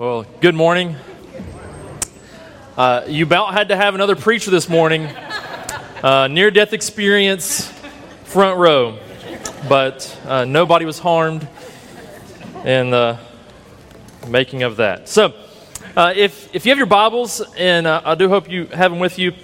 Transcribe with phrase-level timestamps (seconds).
[0.00, 0.96] Well, good morning.
[2.74, 5.04] Uh, you about had to have another preacher this morning.
[6.02, 7.70] Uh, Near death experience,
[8.24, 8.98] front row.
[9.68, 11.46] But uh, nobody was harmed
[12.64, 13.18] in the
[14.26, 15.06] making of that.
[15.06, 15.34] So,
[15.94, 19.00] uh, if, if you have your Bibles, and uh, I do hope you have them
[19.00, 19.34] with you,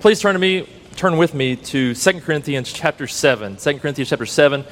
[0.00, 3.56] please turn to me, turn with me to 2 Corinthians chapter 7.
[3.56, 4.64] 2 Corinthians chapter 7.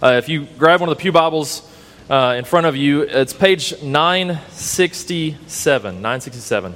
[0.00, 1.72] Uh, if you grab one of the Pew Bibles
[2.08, 5.94] uh, in front of you, it's page 967.
[5.96, 6.74] 967.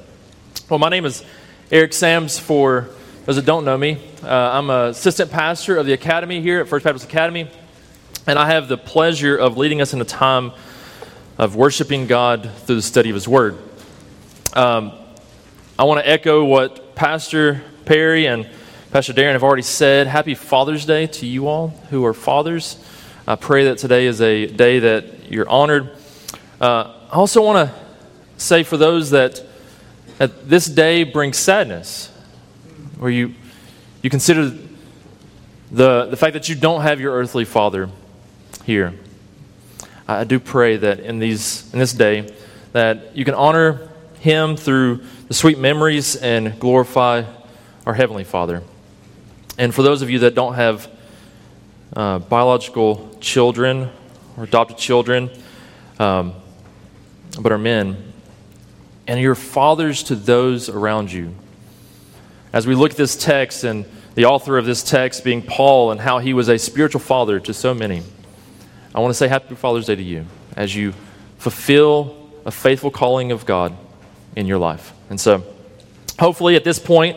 [0.68, 1.24] Well, my name is
[1.70, 2.38] Eric Sams.
[2.38, 2.88] For
[3.26, 6.68] those that don't know me, uh, I'm an assistant pastor of the academy here at
[6.68, 7.48] First Baptist Academy,
[8.26, 10.50] and I have the pleasure of leading us in a time
[11.38, 13.56] of worshiping God through the study of His Word.
[14.54, 14.92] Um,
[15.78, 18.50] I want to echo what Pastor Perry and
[18.90, 20.08] Pastor Darren have already said.
[20.08, 22.84] Happy Father's Day to you all who are fathers.
[23.30, 25.96] I pray that today is a day that you're honored.
[26.60, 27.74] Uh, I also want to
[28.38, 29.40] say for those that,
[30.18, 32.08] that this day brings sadness,
[32.98, 33.36] where you,
[34.02, 34.50] you consider
[35.70, 37.88] the, the fact that you don't have your earthly father
[38.64, 38.94] here.
[40.08, 42.34] I do pray that in, these, in this day
[42.72, 47.22] that you can honor him through the sweet memories and glorify
[47.86, 48.64] our Heavenly Father.
[49.56, 50.88] And for those of you that don't have
[51.94, 53.90] uh, biological children
[54.36, 55.30] or adopted children,
[55.98, 56.34] um,
[57.40, 58.12] but are men,
[59.06, 61.34] and you're fathers to those around you.
[62.52, 66.00] As we look at this text and the author of this text being Paul and
[66.00, 68.02] how he was a spiritual father to so many,
[68.94, 70.94] I want to say Happy Father's Day to you as you
[71.38, 73.76] fulfill a faithful calling of God
[74.36, 74.92] in your life.
[75.08, 75.44] And so,
[76.18, 77.16] hopefully, at this point,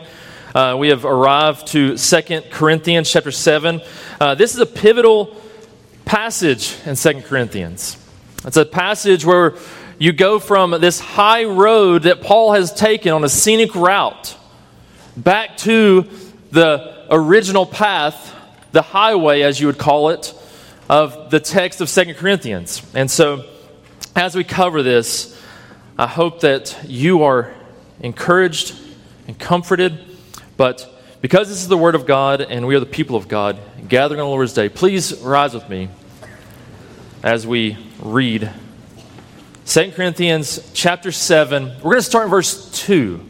[0.54, 3.82] uh, we have arrived to Second Corinthians chapter 7.
[4.20, 5.36] Uh, this is a pivotal
[6.06, 7.98] passage in Second Corinthians.
[8.46, 9.56] It's a passage where
[9.98, 14.38] you go from this high road that Paul has taken on a scenic route
[15.18, 16.08] back to
[16.52, 18.36] the original path,
[18.74, 20.36] the highway, as you would call it,
[20.88, 22.84] of the text of Second Corinthians.
[22.94, 23.46] And so,
[24.16, 25.36] as we cover this,
[25.98, 27.52] I hope that you are
[28.02, 28.76] encouraged
[29.28, 30.13] and comforted
[30.58, 30.90] but
[31.22, 34.20] because this is the Word of God and we are the people of God gathering
[34.20, 35.90] on the Lord's Day, please rise with me
[37.24, 38.52] as we read
[39.66, 41.64] 2 Corinthians chapter 7.
[41.78, 43.30] We're going to start in verse 2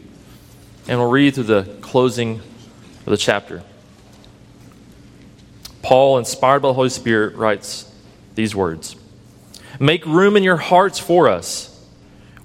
[0.88, 3.62] and we'll read through the closing of the chapter.
[5.82, 7.90] Paul, inspired by the Holy Spirit, writes
[8.34, 8.96] these words
[9.78, 11.70] Make room in your hearts for us.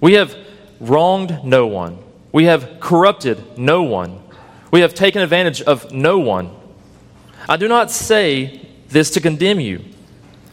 [0.02, 0.36] We have
[0.80, 1.98] wronged no one,
[2.32, 4.22] we have corrupted no one.
[4.72, 6.52] We have taken advantage of no one.
[7.48, 9.84] I do not say this to condemn you,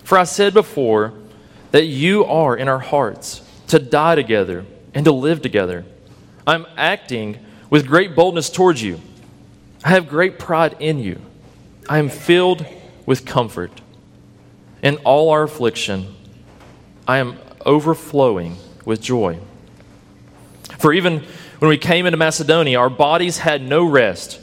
[0.04, 1.12] for I said before
[1.72, 5.84] that you are in our hearts to die together and to live together.
[6.46, 7.38] I'm acting
[7.68, 9.00] with great boldness towards you.
[9.84, 11.20] I have great pride in you.
[11.88, 12.64] I am filled
[13.04, 13.80] with comfort.
[14.82, 16.14] In all our affliction,
[17.06, 19.38] I am overflowing with joy.
[20.78, 21.24] For even
[21.58, 24.40] when we came into Macedonia, our bodies had no rest,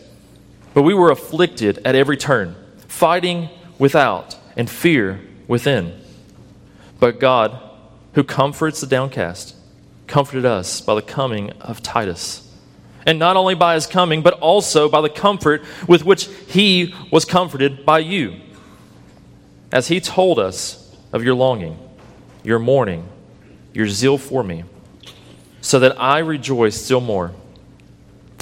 [0.74, 2.56] but we were afflicted at every turn,
[2.88, 6.00] fighting without and fear within.
[7.00, 7.60] But God,
[8.14, 9.56] who comforts the downcast,
[10.08, 12.50] comforted us by the coming of Titus.
[13.06, 17.26] And not only by his coming, but also by the comfort with which he was
[17.26, 18.40] comforted by you.
[19.72, 21.78] As he told us of your longing,
[22.44, 23.08] your mourning,
[23.74, 24.64] your zeal for me
[25.64, 27.32] so that I rejoice still more.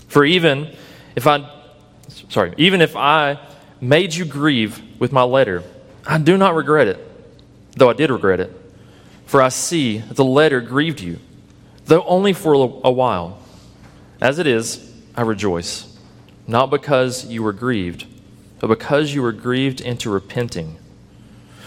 [0.07, 0.75] For even
[1.15, 1.47] if I,
[2.29, 3.39] sorry, even if I
[3.79, 5.63] made you grieve with my letter,
[6.05, 6.99] I do not regret it,
[7.77, 8.51] though I did regret it.
[9.27, 11.19] For I see that the letter grieved you,
[11.85, 13.39] though only for a while.
[14.19, 15.95] As it is, I rejoice,
[16.47, 18.07] not because you were grieved,
[18.59, 20.77] but because you were grieved into repenting.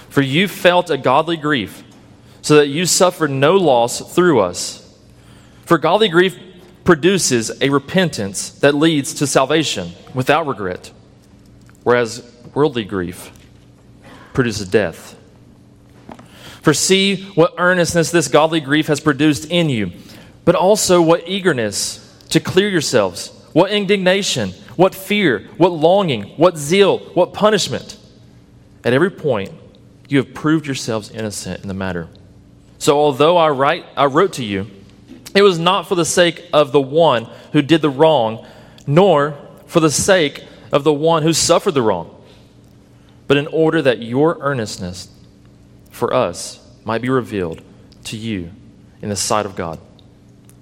[0.08, 1.84] For you felt a godly grief,
[2.42, 4.83] so that you suffered no loss through us.
[5.64, 6.38] For godly grief
[6.84, 10.92] produces a repentance that leads to salvation without regret,
[11.82, 13.32] whereas worldly grief
[14.34, 15.18] produces death.
[16.60, 19.92] For see what earnestness this godly grief has produced in you,
[20.44, 22.00] but also what eagerness
[22.30, 27.98] to clear yourselves, what indignation, what fear, what longing, what zeal, what punishment.
[28.82, 29.52] At every point,
[30.08, 32.08] you have proved yourselves innocent in the matter.
[32.78, 34.66] So although I write I wrote to you,
[35.34, 38.46] it was not for the sake of the one who did the wrong,
[38.86, 39.36] nor
[39.66, 42.14] for the sake of the one who suffered the wrong,
[43.26, 45.08] but in order that your earnestness
[45.90, 47.62] for us might be revealed
[48.04, 48.50] to you
[49.00, 49.78] in the sight of God.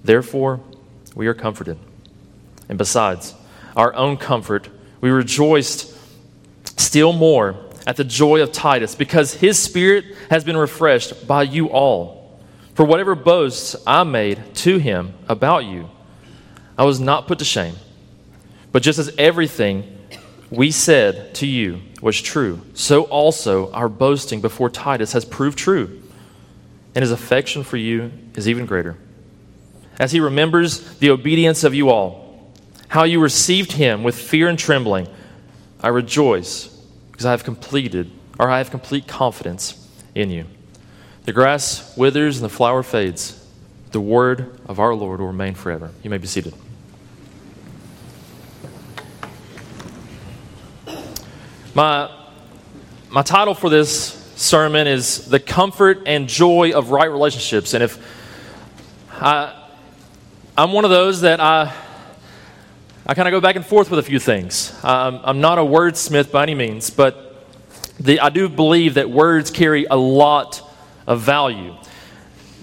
[0.04, 0.60] Therefore,
[1.14, 1.78] we are comforted.
[2.68, 3.34] And besides
[3.76, 4.68] our own comfort,
[5.00, 5.96] we rejoiced
[6.78, 11.66] still more at the joy of Titus, because his spirit has been refreshed by you
[11.66, 12.21] all.
[12.74, 15.90] For whatever boasts I made to him about you,
[16.78, 17.76] I was not put to shame.
[18.72, 19.98] But just as everything
[20.50, 26.02] we said to you was true, so also our boasting before Titus has proved true,
[26.94, 28.96] and his affection for you is even greater.
[29.98, 32.52] As he remembers the obedience of you all,
[32.88, 35.08] how you received him with fear and trembling,
[35.80, 36.68] I rejoice
[37.10, 40.46] because I have completed, or I have complete confidence in you.
[41.24, 43.38] The grass withers and the flower fades.
[43.92, 45.90] The word of our Lord will remain forever.
[46.02, 46.54] You may be seated.
[51.74, 52.10] My,
[53.08, 57.72] my title for this sermon is The Comfort and Joy of Right Relationships.
[57.72, 57.98] And if
[59.12, 59.68] I,
[60.58, 61.72] I'm one of those that I,
[63.06, 64.76] I kind of go back and forth with a few things.
[64.82, 67.46] Um, I'm not a wordsmith by any means, but
[68.00, 70.68] the, I do believe that words carry a lot
[71.06, 71.74] of value.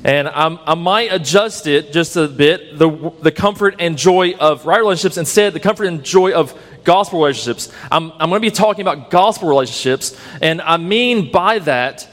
[0.04, 4.66] And I'm, i might adjust it just a bit the, the comfort and joy of
[4.66, 7.74] right relationships instead, the comfort and joy of gospel relationships.
[7.92, 12.08] I'm, I'm going to be talking about gospel relationships, and I mean by that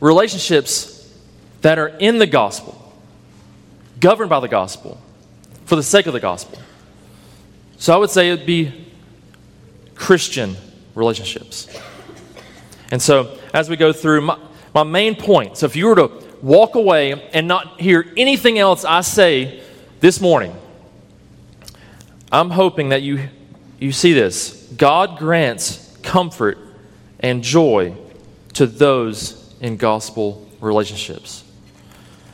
[0.00, 0.96] relationships
[1.62, 2.92] that are in the gospel,
[4.00, 5.00] governed by the gospel,
[5.64, 6.58] for the sake of the gospel.
[7.78, 8.72] So I would say it'd be
[9.94, 10.56] Christian
[10.94, 11.68] relationships.
[12.90, 14.38] And so as we go through, my,
[14.84, 16.10] my main point so if you were to
[16.40, 19.60] walk away and not hear anything else I say
[19.98, 20.54] this morning,
[22.30, 23.28] I'm hoping that you
[23.80, 24.68] you see this.
[24.76, 26.58] God grants comfort
[27.20, 27.96] and joy
[28.54, 31.44] to those in gospel relationships.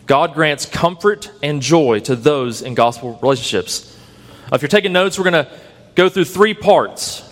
[0.07, 3.99] God grants comfort and joy to those in gospel relationships.
[4.53, 5.51] If you're taking notes, we're going to
[5.95, 7.23] go through three parts.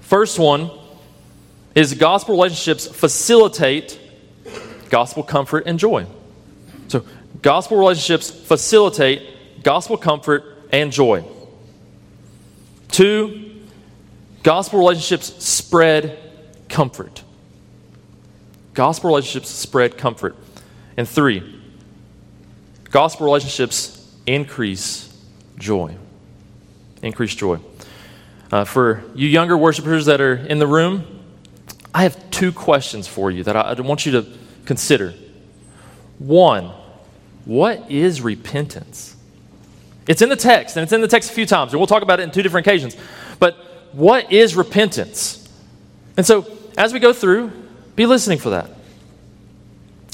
[0.00, 0.70] First one
[1.74, 3.98] is gospel relationships facilitate
[4.90, 6.06] gospel comfort and joy.
[6.88, 7.04] So,
[7.40, 11.24] gospel relationships facilitate gospel comfort and joy.
[12.88, 13.62] Two,
[14.42, 16.18] gospel relationships spread
[16.68, 17.22] comfort.
[18.74, 20.36] Gospel relationships spread comfort.
[20.96, 21.60] And three,
[22.90, 25.08] gospel relationships increase
[25.58, 25.96] joy.
[27.02, 27.58] Increase joy.
[28.50, 31.11] Uh, for you younger worshipers that are in the room,
[31.94, 34.26] I have two questions for you that I, I want you to
[34.64, 35.14] consider.
[36.18, 36.72] One,
[37.44, 39.16] what is repentance?
[40.06, 42.02] It's in the text, and it's in the text a few times, and we'll talk
[42.02, 42.96] about it in two different occasions.
[43.38, 43.54] But
[43.92, 45.48] what is repentance?
[46.16, 46.46] And so,
[46.76, 47.52] as we go through,
[47.94, 48.66] be listening for that.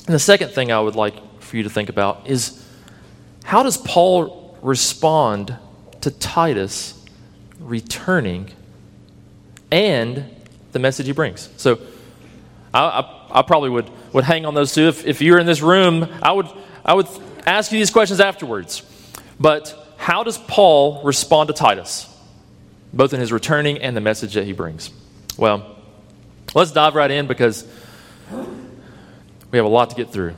[0.06, 2.64] And the second thing I would like for you to think about is
[3.44, 5.56] how does Paul respond
[6.00, 6.94] to Titus
[7.60, 8.50] returning
[9.70, 10.24] and
[10.72, 11.48] the message he brings?
[11.56, 11.78] So,
[12.72, 14.88] I, I, I probably would, would hang on those two.
[14.88, 16.46] If, if you're in this room, I would,
[16.84, 17.08] I would
[17.46, 18.82] ask you these questions afterwards.
[19.40, 22.12] But how does Paul respond to Titus,
[22.92, 24.90] both in his returning and the message that he brings?
[25.36, 25.76] Well,
[26.54, 27.66] let's dive right in because
[29.50, 30.34] we have a lot to get through.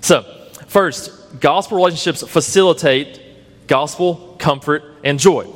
[0.00, 0.22] So,
[0.66, 3.20] first, gospel relationships facilitate
[3.66, 5.46] gospel comfort and joy.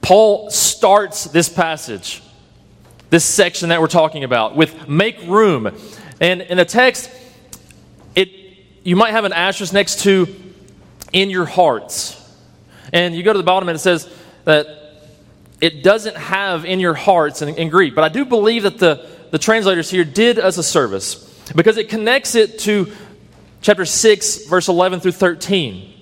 [0.00, 2.22] Paul starts this passage,
[3.10, 5.76] this section that we're talking about, with make room.
[6.20, 7.10] And in the text,
[8.14, 8.28] it
[8.82, 10.26] you might have an asterisk next to
[11.12, 12.16] in your hearts.
[12.92, 14.12] And you go to the bottom and it says
[14.44, 14.66] that
[15.60, 17.94] it doesn't have in your hearts in, in Greek.
[17.94, 21.88] But I do believe that the, the translators here did us a service because it
[21.88, 22.90] connects it to
[23.60, 25.92] chapter 6, verse 11 through 13.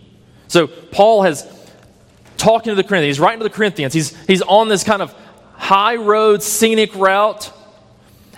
[0.46, 1.46] So Paul has
[2.36, 3.92] talking to the Corinthians, he's writing to the Corinthians.
[3.92, 5.14] He's, he's on this kind of
[5.58, 7.52] high road, scenic route.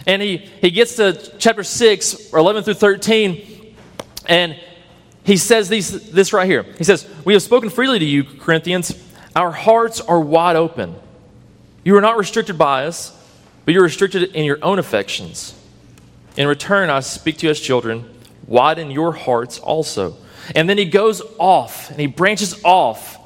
[0.07, 3.77] And he, he gets to chapter 6, or 11 through 13,
[4.27, 4.59] and
[5.23, 6.65] he says these, this right here.
[6.79, 8.99] He says, We have spoken freely to you, Corinthians.
[9.37, 10.97] Our hearts are wide open.
[11.85, 13.17] You are not restricted by us,
[13.65, 15.55] but you're restricted in your own affections.
[16.37, 18.09] In return, I speak to you as children.
[18.47, 20.17] Widen your hearts also.
[20.55, 23.19] And then he goes off and he branches off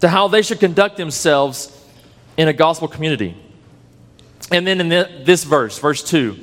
[0.00, 1.75] to how they should conduct themselves
[2.36, 3.36] in a gospel community.
[4.50, 6.36] And then in this verse, verse 2,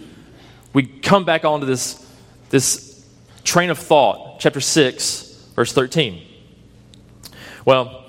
[0.73, 2.05] we come back onto this,
[2.49, 3.05] this
[3.43, 6.21] train of thought chapter 6, verse 13.
[7.65, 8.03] Well,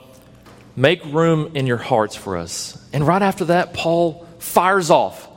[0.75, 2.83] make room in your hearts for us.
[2.93, 5.29] And right after that, Paul fires off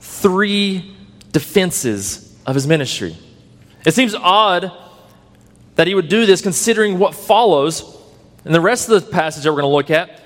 [0.00, 0.94] three
[1.30, 3.16] defenses of his ministry.
[3.86, 4.70] It seems odd
[5.76, 7.96] that he would do this considering what follows
[8.44, 10.20] in the rest of the passage that we're going to look at.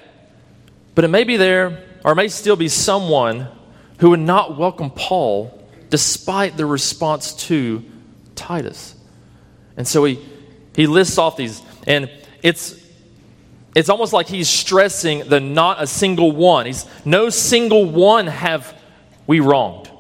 [0.96, 3.48] But it may be there, or it may still be someone
[3.98, 5.52] who would not welcome Paul
[5.90, 7.84] despite the response to
[8.34, 8.94] Titus.
[9.76, 10.24] And so he,
[10.74, 12.10] he lists off these, and
[12.42, 12.82] it's,
[13.74, 16.64] it's almost like he's stressing the not a single one.
[16.64, 18.74] He's no single one have
[19.26, 19.90] we wronged.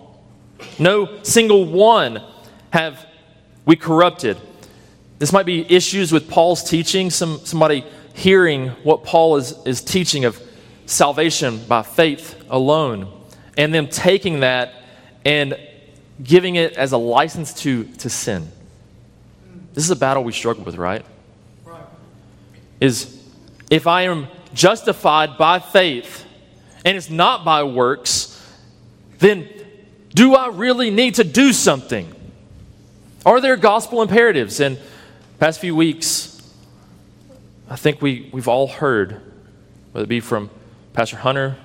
[0.78, 2.22] No single one
[2.70, 3.04] have
[3.66, 4.38] we corrupted.
[5.18, 7.84] This might be issues with Paul's teaching, some, somebody
[8.14, 10.40] hearing what Paul is, is teaching of
[10.86, 13.12] salvation by faith alone,
[13.58, 14.74] and them taking that
[15.24, 15.58] and
[16.22, 18.50] giving it as a license to, to sin.
[19.74, 21.04] This is a battle we struggle with, right?
[21.64, 21.84] right?
[22.80, 23.22] Is
[23.70, 26.24] if I am justified by faith
[26.84, 28.32] and it's not by works,
[29.18, 29.48] then
[30.14, 32.12] do I really need to do something?
[33.26, 34.60] Are there gospel imperatives?
[34.60, 34.78] And
[35.38, 36.40] past few weeks,
[37.68, 39.20] I think we, we've all heard,
[39.92, 40.48] whether it be from
[40.96, 41.58] Pastor Hunter,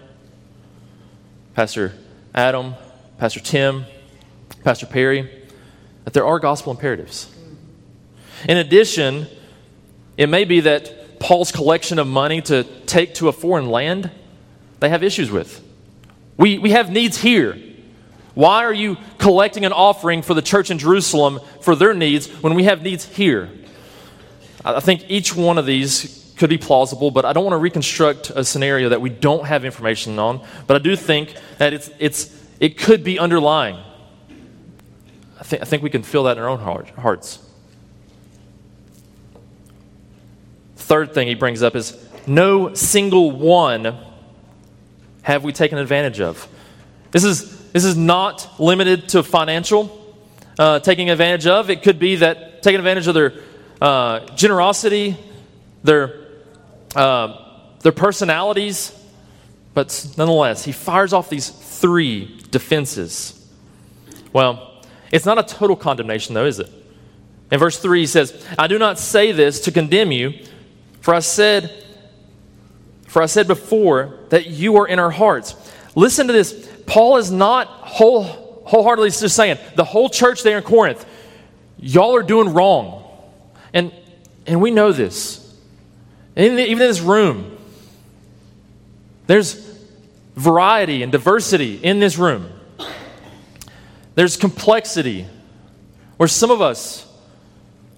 [1.56, 1.94] Pastor
[2.36, 2.76] Adam,
[3.18, 3.86] Pastor Tim,
[4.66, 5.32] Pastor Perry,
[6.04, 7.34] that there are gospel imperatives.
[8.50, 9.28] In addition,
[10.18, 14.12] it may be that Paul's collection of money to take to a foreign land,
[14.82, 15.64] they have issues with.
[16.36, 17.58] We, we have needs here.
[18.34, 22.54] Why are you collecting an offering for the church in Jerusalem for their needs when
[22.54, 23.50] we have needs here?
[24.66, 28.32] I think each one of these could be plausible, but I don't want to reconstruct
[28.32, 30.44] a scenario that we don't have information on.
[30.66, 33.76] But I do think that it's, it's, it could be underlying.
[35.40, 37.48] I, th- I think we can feel that in our own heart, hearts.
[40.78, 41.96] Third thing he brings up is
[42.26, 43.96] no single one
[45.22, 46.48] have we taken advantage of.
[47.12, 50.16] This is, this is not limited to financial
[50.58, 51.70] uh, taking advantage of.
[51.70, 53.34] It could be that taking advantage of their
[53.80, 55.18] uh, generosity,
[55.84, 56.21] their,
[56.96, 57.38] uh,
[57.82, 58.98] their personalities.
[59.74, 63.38] But nonetheless, he fires off these three defenses.
[64.34, 66.70] Well, it's not a total condemnation, though, is it?
[67.52, 70.34] In verse 3, he says, I do not say this to condemn you,
[71.02, 71.86] for I said,
[73.08, 75.56] for I said before that you are in our hearts.
[75.96, 76.70] Listen to this.
[76.86, 78.24] Paul is not whole,
[78.66, 81.06] wholeheartedly just saying, the whole church there in Corinth,
[81.78, 83.04] y'all are doing wrong.
[83.74, 83.94] And,
[84.48, 85.41] and we know this.
[86.36, 87.58] Even in this room,
[89.28, 89.54] there's
[90.36, 92.50] variety and diversity in this room.
[94.16, 95.26] There's complexity
[96.18, 97.08] where some of us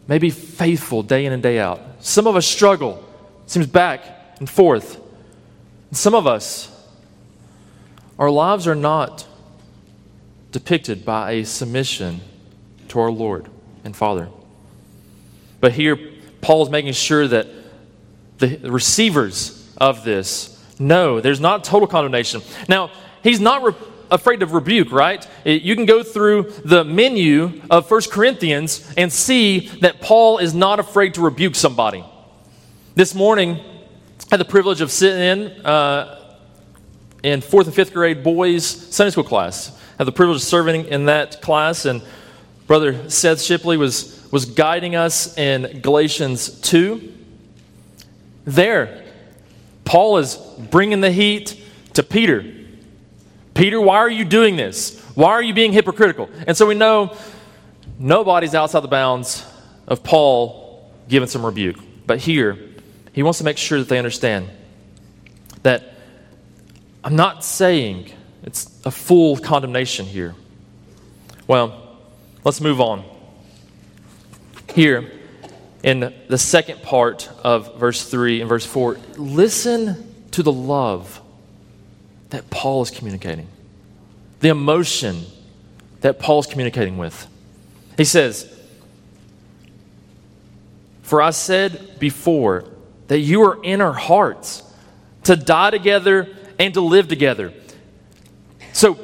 [0.07, 1.81] may be faithful day in and day out.
[1.99, 3.03] Some of us struggle,
[3.45, 4.01] seems back
[4.39, 4.99] and forth.
[5.89, 6.69] And some of us,
[8.19, 9.27] our lives are not
[10.51, 12.21] depicted by a submission
[12.89, 13.47] to our Lord
[13.83, 14.29] and Father.
[15.59, 15.97] But here,
[16.41, 17.47] Paul is making sure that
[18.45, 22.41] the receivers of this no there's not total condemnation.
[22.67, 23.73] Now, he's not re-
[24.11, 25.27] afraid of rebuke, right?
[25.43, 30.53] It, you can go through the menu of First Corinthians and see that Paul is
[30.53, 32.03] not afraid to rebuke somebody.
[32.95, 36.19] This morning, I had the privilege of sitting in uh,
[37.23, 39.71] in fourth and fifth grade boys Sunday school class.
[39.93, 42.01] I had the privilege of serving in that class, and
[42.67, 47.13] Brother Seth Shipley was was guiding us in Galatians 2.
[48.45, 49.03] There,
[49.85, 50.35] Paul is
[50.69, 51.61] bringing the heat
[51.93, 52.43] to Peter.
[53.53, 54.99] Peter, why are you doing this?
[55.15, 56.29] Why are you being hypocritical?
[56.47, 57.15] And so we know
[57.99, 59.45] nobody's outside the bounds
[59.87, 61.77] of Paul giving some rebuke.
[62.05, 62.57] But here,
[63.13, 64.49] he wants to make sure that they understand
[65.61, 65.93] that
[67.03, 68.11] I'm not saying
[68.43, 70.35] it's a full condemnation here.
[71.47, 71.97] Well,
[72.43, 73.03] let's move on
[74.73, 75.11] here
[75.83, 81.21] in the second part of verse 3 and verse 4, listen to the love
[82.29, 83.47] that Paul is communicating,
[84.39, 85.25] the emotion
[86.01, 87.27] that Paul's communicating with.
[87.97, 88.49] He says,
[91.01, 92.65] For I said before
[93.07, 94.63] that you are in our hearts
[95.25, 97.53] to die together and to live together.
[98.71, 98.97] So,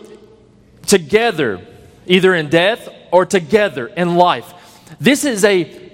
[0.87, 1.65] together,
[2.07, 4.53] either in death or together in life.
[4.99, 5.88] This is a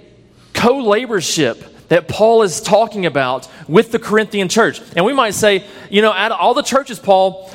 [0.66, 4.80] co laborship that Paul is talking about with the Corinthian church.
[4.96, 7.52] And we might say, you know, out of all the churches, Paul,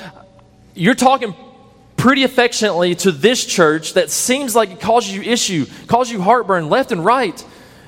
[0.73, 1.35] you're talking
[1.97, 6.69] pretty affectionately to this church that seems like it causes you issue, causes you heartburn
[6.69, 7.45] left and right,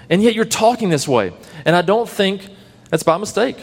[0.09, 1.31] and yet you're talking this way.
[1.63, 2.45] And I don't think
[2.89, 3.55] that's by mistake.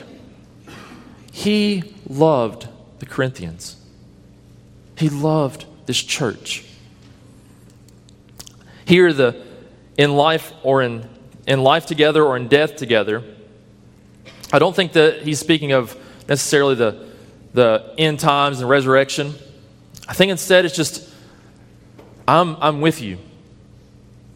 [1.30, 2.68] He loved
[3.00, 3.76] the Corinthians,
[4.96, 6.64] he loved this church.
[8.86, 9.44] Here, the
[9.98, 11.06] in life or in
[11.46, 13.22] in life together or in death together,
[14.52, 15.96] I don't think that he's speaking of
[16.28, 17.08] necessarily the,
[17.54, 19.34] the end times and resurrection.
[20.08, 21.08] I think instead it's just,
[22.26, 23.18] I'm, I'm with you.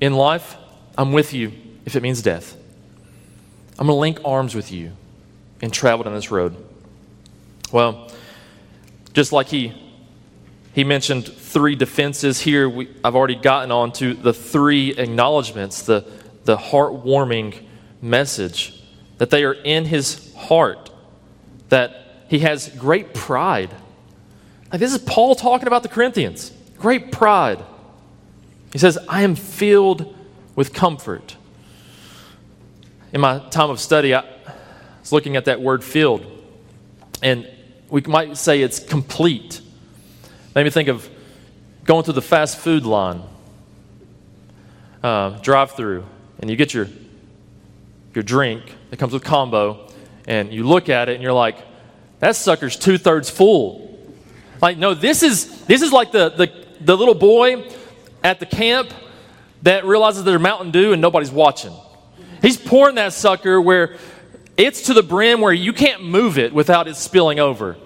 [0.00, 0.56] In life,
[0.96, 1.52] I'm with you
[1.84, 2.56] if it means death.
[3.78, 4.92] I'm going to link arms with you
[5.60, 6.56] and travel down this road.
[7.72, 8.10] Well,
[9.14, 9.72] just like he,
[10.74, 16.04] he mentioned three defenses here, we, I've already gotten on to the three acknowledgments, the,
[16.44, 17.62] the heartwarming
[18.00, 18.82] message
[19.18, 20.90] that they are in his heart,
[21.68, 23.70] that he has great pride.
[24.70, 26.52] Like this is Paul talking about the Corinthians.
[26.78, 27.62] Great pride.
[28.72, 30.14] He says, I am filled
[30.56, 31.36] with comfort.
[33.12, 34.24] In my time of study, I
[35.00, 36.26] was looking at that word filled,
[37.22, 37.48] and
[37.88, 39.60] we might say it's complete.
[40.54, 41.08] Made me think of
[41.84, 43.22] going through the fast food line,
[45.02, 46.04] uh, drive through,
[46.40, 46.88] and you get your,
[48.14, 49.88] your drink that comes with combo,
[50.26, 51.58] and you look at it and you're like,
[52.20, 53.98] that sucker's two thirds full.
[54.62, 57.68] Like, no, this is this is like the, the the little boy
[58.22, 58.92] at the camp
[59.62, 61.72] that realizes there's Mountain Dew and nobody's watching.
[62.40, 63.96] He's pouring that sucker where
[64.56, 67.76] it's to the brim where you can't move it without it spilling over.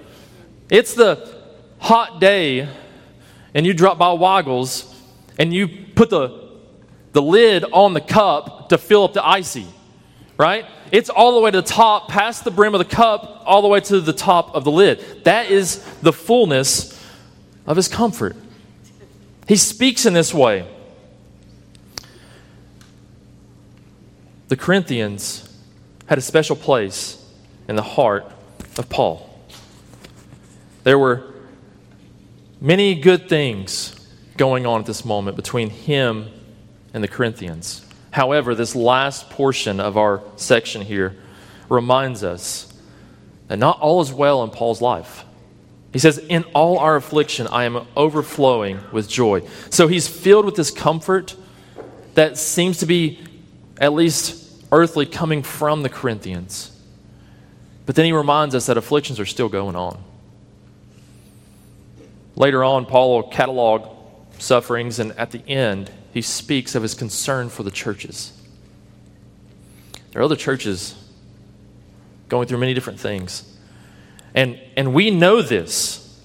[0.71, 1.35] It's the
[1.78, 2.69] hot day,
[3.55, 4.95] and you drop by Waggles,
[5.38, 6.38] and you put the,
[7.18, 9.66] the lid on the cup to fill up the icy,
[10.37, 10.64] right?
[10.92, 13.66] It's all the way to the top, past the brim of the cup, all the
[13.66, 15.25] way to the top of the lid.
[15.25, 16.96] That is the fullness
[17.66, 18.37] of his comfort.
[19.48, 20.64] He speaks in this way.
[24.46, 25.58] The Corinthians
[26.06, 27.20] had a special place
[27.66, 28.30] in the heart
[28.76, 29.28] of Paul.
[30.84, 31.34] There were
[32.60, 34.06] many good things
[34.37, 36.30] going on at this moment between him
[36.92, 37.85] and the Corinthians.
[38.11, 41.16] However, this last portion of our section here
[41.68, 42.73] reminds us
[43.49, 45.25] that not all is well in Paul's life.
[45.93, 49.43] He says, In all our affliction, I am overflowing with joy.
[49.71, 51.36] So he's filled with this comfort
[52.15, 53.21] that seems to be
[53.80, 56.73] at least earthly coming from the Corinthians.
[57.86, 60.02] But then he reminds us that afflictions are still going on.
[62.36, 63.89] Later on, Paul will catalog
[64.39, 68.33] sufferings, and at the end, he speaks of his concern for the churches.
[70.11, 70.97] There are other churches
[72.28, 73.57] going through many different things.
[74.35, 76.21] And, and we know this.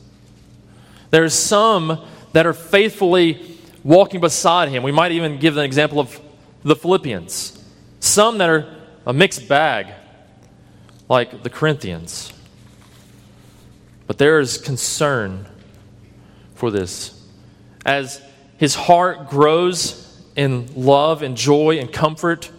[1.11, 4.81] There are some that are faithfully walking beside him.
[4.81, 6.19] We might even give an example of
[6.63, 7.63] the Philippians.
[7.99, 8.75] Some that are
[9.05, 9.93] a mixed bag,
[11.07, 12.33] like the Corinthians.
[14.07, 15.45] But there is concern
[16.55, 17.23] for this.
[17.85, 18.23] As
[18.63, 22.49] his heart grows in love and joy and comfort,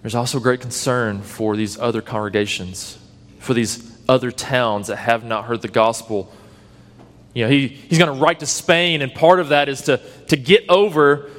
[0.00, 2.96] there's also great concern for these other congregations,
[3.38, 6.32] for these other towns that have not heard the gospel.
[7.34, 10.00] You know, he, he's going to write to Spain, and part of that is to,
[10.28, 11.30] to get over,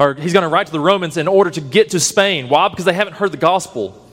[0.00, 2.48] or he's going to write to the Romans in order to get to Spain.
[2.48, 2.66] Why?
[2.66, 4.04] Because they haven't heard the gospel.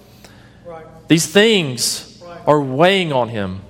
[0.67, 0.85] Right.
[1.07, 2.47] These things right.
[2.47, 3.61] are weighing on him.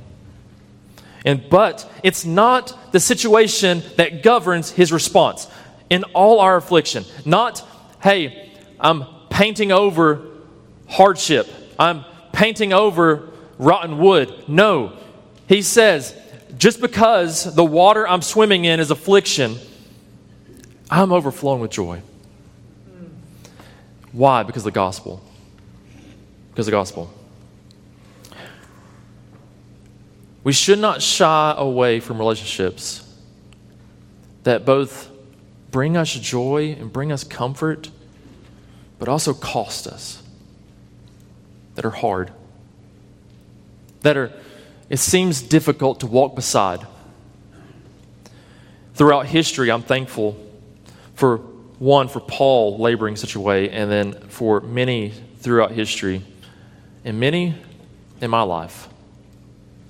[1.26, 5.48] And but it's not the situation that governs his response
[5.90, 7.06] in all our affliction.
[7.26, 7.66] Not,
[8.02, 10.22] hey, I'm painting over
[10.88, 11.48] hardship.
[11.80, 14.32] I'm painting over rotten wood.
[14.48, 14.94] No.
[15.48, 16.16] He says,
[16.58, 19.58] just because the water I'm swimming in is affliction,
[20.90, 22.02] I'm overflowing with joy.
[24.12, 24.44] Why?
[24.44, 25.22] Because of the gospel.
[26.52, 27.12] Because of the gospel.
[30.44, 33.00] We should not shy away from relationships
[34.44, 35.10] that both
[35.72, 37.90] bring us joy and bring us comfort,
[39.00, 40.22] but also cost us,
[41.76, 42.32] that are hard,
[44.02, 44.34] that are,
[44.90, 46.86] it seems difficult to walk beside.
[48.96, 50.38] Throughout history, I'm thankful
[51.16, 51.38] for
[51.80, 56.22] one, for Paul laboring such a way, and then for many throughout history,
[57.06, 57.56] and many
[58.22, 58.90] in my life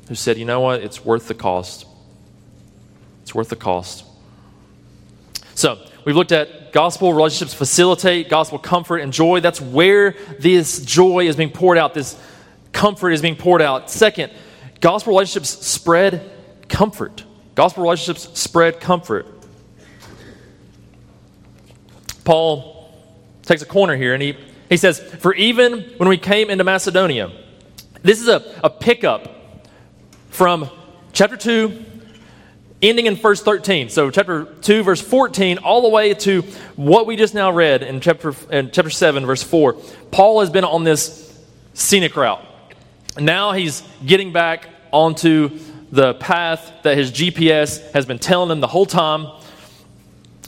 [0.08, 1.86] who said, you know what, it's worth the cost.
[3.22, 4.06] It's worth the cost.
[5.56, 9.40] So, we've looked at gospel relationships facilitate gospel comfort and joy.
[9.40, 12.20] That's where this joy is being poured out, this
[12.72, 13.90] comfort is being poured out.
[13.90, 14.34] Second,
[14.82, 16.32] gospel relationships spread
[16.68, 17.24] comfort.
[17.56, 19.28] Gospel relationships spread comfort.
[22.24, 22.92] Paul
[23.44, 24.38] takes a corner here and he,
[24.70, 27.32] he says, For even when we came into Macedonia,
[28.02, 29.33] this is a, a pickup
[30.34, 30.70] from
[31.14, 31.86] chapter 2
[32.82, 33.90] ending in verse 13.
[33.90, 36.42] So, chapter 2, verse 14, all the way to
[36.76, 39.74] what we just now read in chapter, in chapter 7, verse 4.
[40.12, 41.42] Paul has been on this
[41.74, 42.44] scenic route.
[43.18, 45.60] Now he's getting back onto
[45.92, 49.28] the path that his GPS has been telling him the whole time.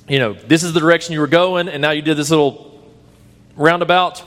[0.09, 2.83] You know, this is the direction you were going, and now you did this little
[3.55, 4.23] roundabout,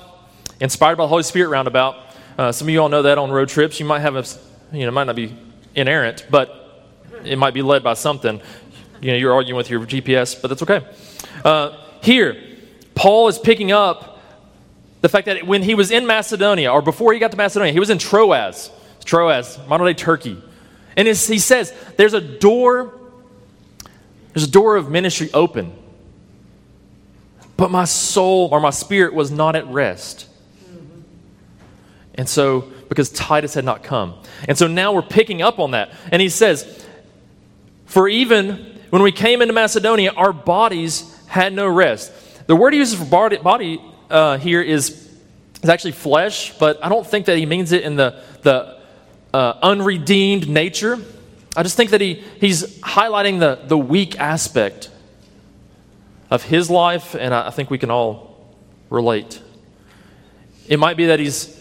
[0.60, 1.96] inspired by the Holy Spirit roundabout.
[2.38, 3.80] Uh, some of you all know that on road trips.
[3.80, 4.24] You might have a,
[4.72, 5.36] you know, might not be
[5.74, 6.86] inerrant, but
[7.24, 8.40] it might be led by something.
[9.00, 10.86] You know, you're arguing with your GPS, but that's okay.
[11.44, 12.36] Uh, here,
[12.94, 14.20] Paul is picking up
[15.00, 17.80] the fact that when he was in Macedonia, or before he got to Macedonia, he
[17.80, 18.70] was in Troas,
[19.04, 20.42] Troas, modern day Turkey.
[20.96, 22.92] And he says, there's a door,
[24.34, 25.72] there's a door of ministry open.
[27.56, 30.26] But my soul or my spirit was not at rest.
[32.14, 34.14] And so, because Titus had not come.
[34.48, 35.92] And so now we're picking up on that.
[36.10, 36.86] And he says,
[37.86, 42.12] for even when we came into Macedonia, our bodies had no rest.
[42.46, 45.08] The word he uses for body, body uh, here is,
[45.62, 48.78] is actually flesh, but I don't think that he means it in the, the
[49.34, 50.98] uh, unredeemed nature.
[51.56, 54.90] I just think that he, he's highlighting the, the weak aspect
[56.30, 58.46] of his life, and I, I think we can all
[58.90, 59.42] relate.
[60.68, 61.57] It might be that he's,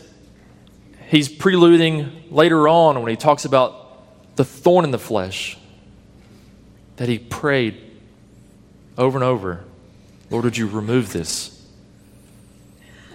[1.07, 5.57] he's preluding later on when he talks about the thorn in the flesh
[6.97, 7.81] that he prayed
[8.97, 9.63] over and over
[10.29, 11.53] Lord, would you remove this?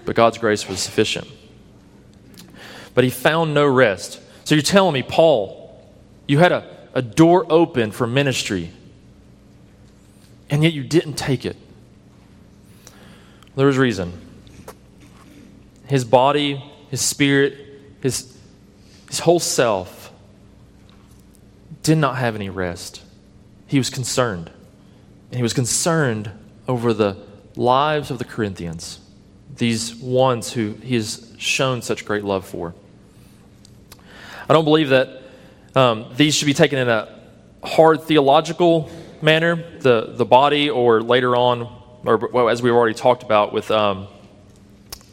[0.05, 1.29] But God's grace was sufficient.
[2.95, 4.21] But he found no rest.
[4.45, 5.81] So you're telling me, Paul,
[6.27, 8.71] you had a, a door open for ministry,
[10.51, 11.57] and yet you didn't take it.
[13.55, 14.13] There was reason.
[15.87, 17.72] His body, his spirit,
[18.03, 18.37] his,
[19.09, 20.13] his whole self
[21.83, 23.03] did not have any rest
[23.73, 24.51] he was concerned.
[25.31, 26.31] And he was concerned
[26.69, 27.17] over the
[27.57, 29.01] lives of the Corinthians,
[29.57, 32.75] these ones who he has shown such great love for.
[34.47, 35.23] I don't believe that
[35.75, 37.19] um, these should be taken in a
[37.65, 38.91] hard theological
[39.23, 41.63] manner, the, the body, or later on,
[42.05, 44.07] or well, as we've already talked about, with um,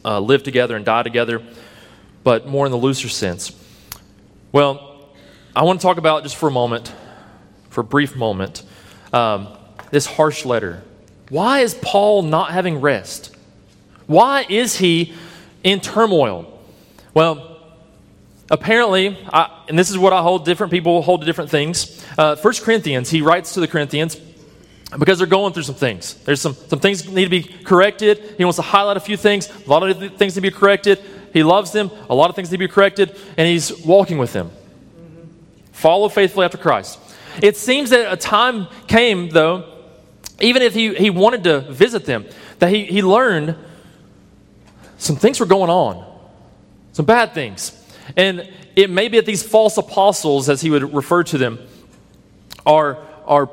[0.04, 1.42] uh, live together and die together,
[2.22, 3.52] but more in the looser sense.
[4.52, 5.08] Well,
[5.54, 6.92] I want to talk about just for a moment
[7.70, 8.62] for a brief moment
[9.12, 9.48] um,
[9.90, 10.82] this harsh letter.
[11.28, 13.34] Why is Paul not having rest?
[14.06, 15.14] Why is he
[15.62, 16.60] in turmoil?
[17.14, 17.58] Well,
[18.50, 22.04] apparently, I, and this is what I hold, different people hold to different things.
[22.18, 24.20] Uh, 1 Corinthians, he writes to the Corinthians
[24.98, 26.14] because they're going through some things.
[26.14, 28.34] There's some, some things need to be corrected.
[28.36, 29.48] He wants to highlight a few things.
[29.66, 30.98] A lot of things need to be corrected.
[31.32, 31.90] He loves them.
[32.08, 34.50] A lot of things need to be corrected, and he's walking with them.
[35.72, 36.98] Follow faithfully after Christ.
[37.42, 39.64] It seems that a time came, though,
[40.40, 42.26] even if he, he wanted to visit them,
[42.58, 43.56] that he, he learned
[44.98, 46.04] some things were going on,
[46.92, 47.76] some bad things.
[48.16, 51.58] And it may be that these false apostles, as he would refer to them,
[52.66, 53.50] are, are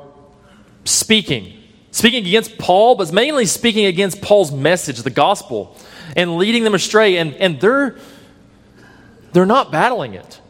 [0.84, 1.54] speaking.
[1.90, 5.76] Speaking against Paul, but mainly speaking against Paul's message, the gospel,
[6.16, 7.16] and leading them astray.
[7.16, 7.96] And, and they're,
[9.32, 10.40] they're not battling it.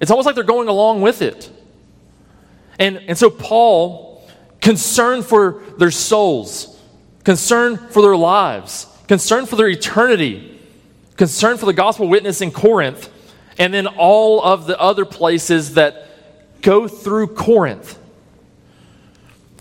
[0.00, 1.50] It's almost like they're going along with it.
[2.78, 4.28] And, and so, Paul,
[4.60, 6.80] concerned for their souls,
[7.22, 10.60] concerned for their lives, concerned for their eternity,
[11.16, 13.10] concerned for the gospel witness in Corinth,
[13.58, 16.08] and then all of the other places that
[16.62, 17.98] go through Corinth.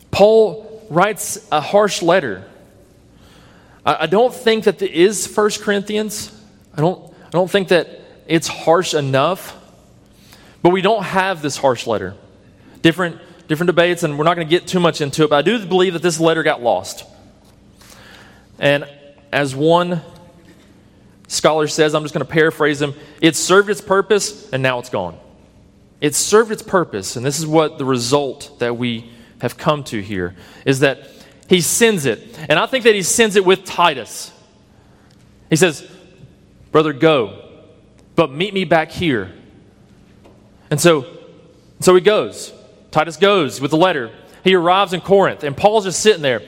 [0.09, 2.47] Paul writes a harsh letter.
[3.85, 6.31] I, don't think that it is First Corinthians.
[6.75, 7.89] I don't, I don't think that
[8.27, 9.59] it's harsh enough.
[10.61, 12.15] But we don't have this harsh letter
[12.81, 15.41] different, different debates, and we're not going to get too much into it, but I
[15.41, 17.05] do believe that this letter got lost.
[18.59, 18.87] And
[19.31, 20.01] as one
[21.27, 24.89] scholar says, I'm just going to paraphrase him it served its purpose, and now it's
[24.89, 25.17] gone.
[25.99, 30.01] It served its purpose, and this is what the result that we have come to
[30.01, 31.12] here is that
[31.47, 32.37] he sends it.
[32.49, 34.31] And I think that he sends it with Titus.
[35.49, 35.87] He says,
[36.71, 37.49] Brother, go,
[38.15, 39.31] but meet me back here.
[40.71, 41.05] And so,
[41.79, 42.53] so he goes.
[42.91, 44.11] Titus goes with the letter.
[44.43, 46.41] He arrives in Corinth, and Paul's just sitting there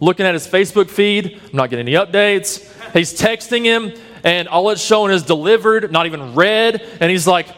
[0.00, 1.40] looking at his Facebook feed.
[1.44, 2.70] I'm not getting any updates.
[2.92, 3.92] He's texting him,
[4.24, 6.80] and all it's showing is delivered, not even read.
[7.00, 7.48] And he's like,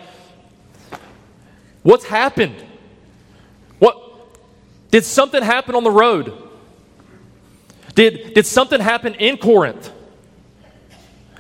[1.82, 2.56] What's happened?
[3.78, 3.96] What?
[4.90, 6.47] Did something happen on the road?
[7.98, 9.90] Did, did something happen in Corinth?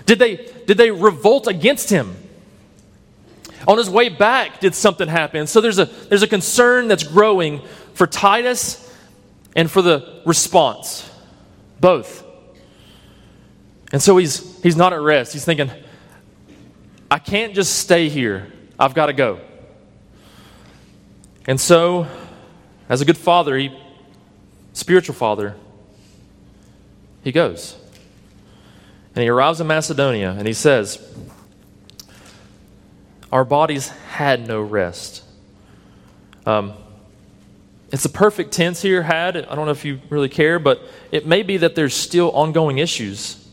[0.06, 2.16] Did they, did they revolt against him?
[3.68, 5.46] On his way back, did something happen?
[5.46, 7.62] So there's a, there's a concern that's growing
[7.94, 8.92] for Titus
[9.54, 11.08] and for the response,
[11.78, 12.24] both.
[13.92, 15.34] And so he's, he's not at rest.
[15.34, 15.70] He's thinking,
[17.08, 18.52] I can't just stay here.
[18.80, 19.38] I've got to go.
[21.46, 22.08] And so,
[22.88, 23.70] as a good father, he,
[24.72, 25.54] spiritual father,
[27.22, 27.76] he goes.
[29.14, 31.04] And he arrives in Macedonia and he says,
[33.32, 35.24] Our bodies had no rest.
[36.46, 36.74] Um,
[37.90, 39.36] it's a perfect tense here, had.
[39.36, 42.78] I don't know if you really care, but it may be that there's still ongoing
[42.78, 43.44] issues,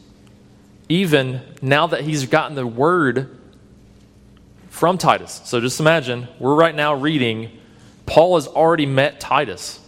[0.89, 3.37] even now that he's gotten the word
[4.69, 5.41] from Titus.
[5.45, 7.49] So just imagine, we're right now reading,
[8.05, 9.79] Paul has already met Titus,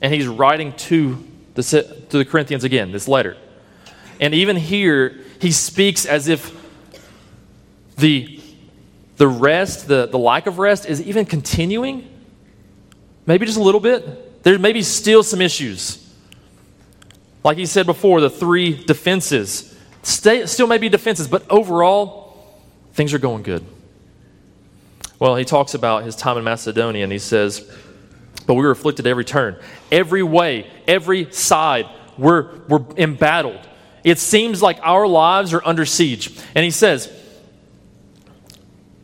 [0.00, 1.22] and he's writing to
[1.68, 3.36] to the Corinthians again, this letter.
[4.18, 6.56] And even here, he speaks as if
[7.96, 8.40] the,
[9.16, 12.08] the rest, the, the lack of rest, is even continuing.
[13.26, 14.42] Maybe just a little bit.
[14.42, 16.06] There may be still some issues.
[17.44, 19.76] Like he said before, the three defenses.
[20.02, 22.46] Stay, still may be defenses, but overall,
[22.92, 23.64] things are going good.
[25.18, 27.70] Well, he talks about his time in Macedonia, and he says,
[28.46, 29.56] But we were afflicted every turn.
[29.92, 31.86] Every way, every side,
[32.18, 33.60] we're, we're embattled.
[34.02, 36.38] It seems like our lives are under siege.
[36.54, 37.12] And he says,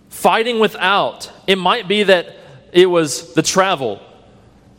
[0.08, 2.36] Fighting without, it might be that
[2.72, 4.00] it was the travel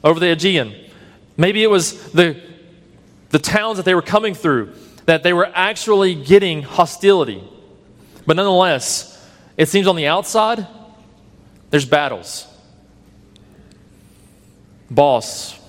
[0.04, 0.76] over the Aegean.
[1.38, 2.42] Maybe it was the,
[3.30, 4.74] the towns that they were coming through,
[5.06, 7.44] that they were actually getting hostility.
[8.26, 9.14] But nonetheless,
[9.56, 10.68] it seems on the outside,
[11.70, 12.48] there's battles.
[14.89, 15.60] Boss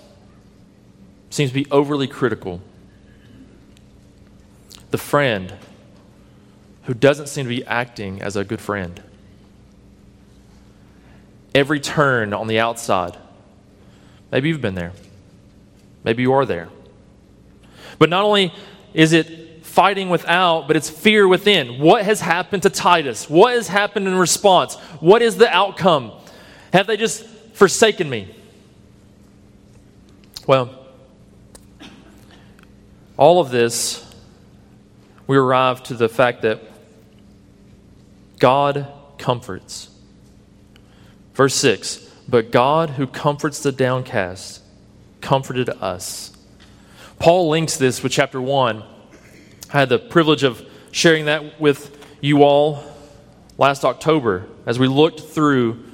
[1.31, 2.61] seems to be overly critical.
[4.90, 5.54] The friend
[6.85, 9.02] who doesn't seem to be acting as a good friend.
[11.54, 13.16] Every turn on the outside.
[14.31, 14.92] Maybe you've been there.
[16.04, 16.68] Maybe you are there.
[17.98, 18.54] But not only
[18.94, 21.81] is it fighting without, but it's fear within.
[21.81, 23.28] What has happened to Titus?
[23.28, 24.76] What has happened in response?
[25.00, 26.12] What is the outcome?
[26.72, 28.35] Have they just forsaken me?
[30.48, 30.70] Well,
[33.18, 34.02] all of this,
[35.26, 36.62] we arrive to the fact that
[38.38, 38.87] God
[39.18, 39.90] comforts.
[41.34, 44.62] Verse 6 But God, who comforts the downcast,
[45.20, 46.34] comforted us.
[47.18, 48.82] Paul links this with chapter 1
[49.74, 52.82] I had the privilege of sharing that with you all
[53.58, 55.84] last October as we looked through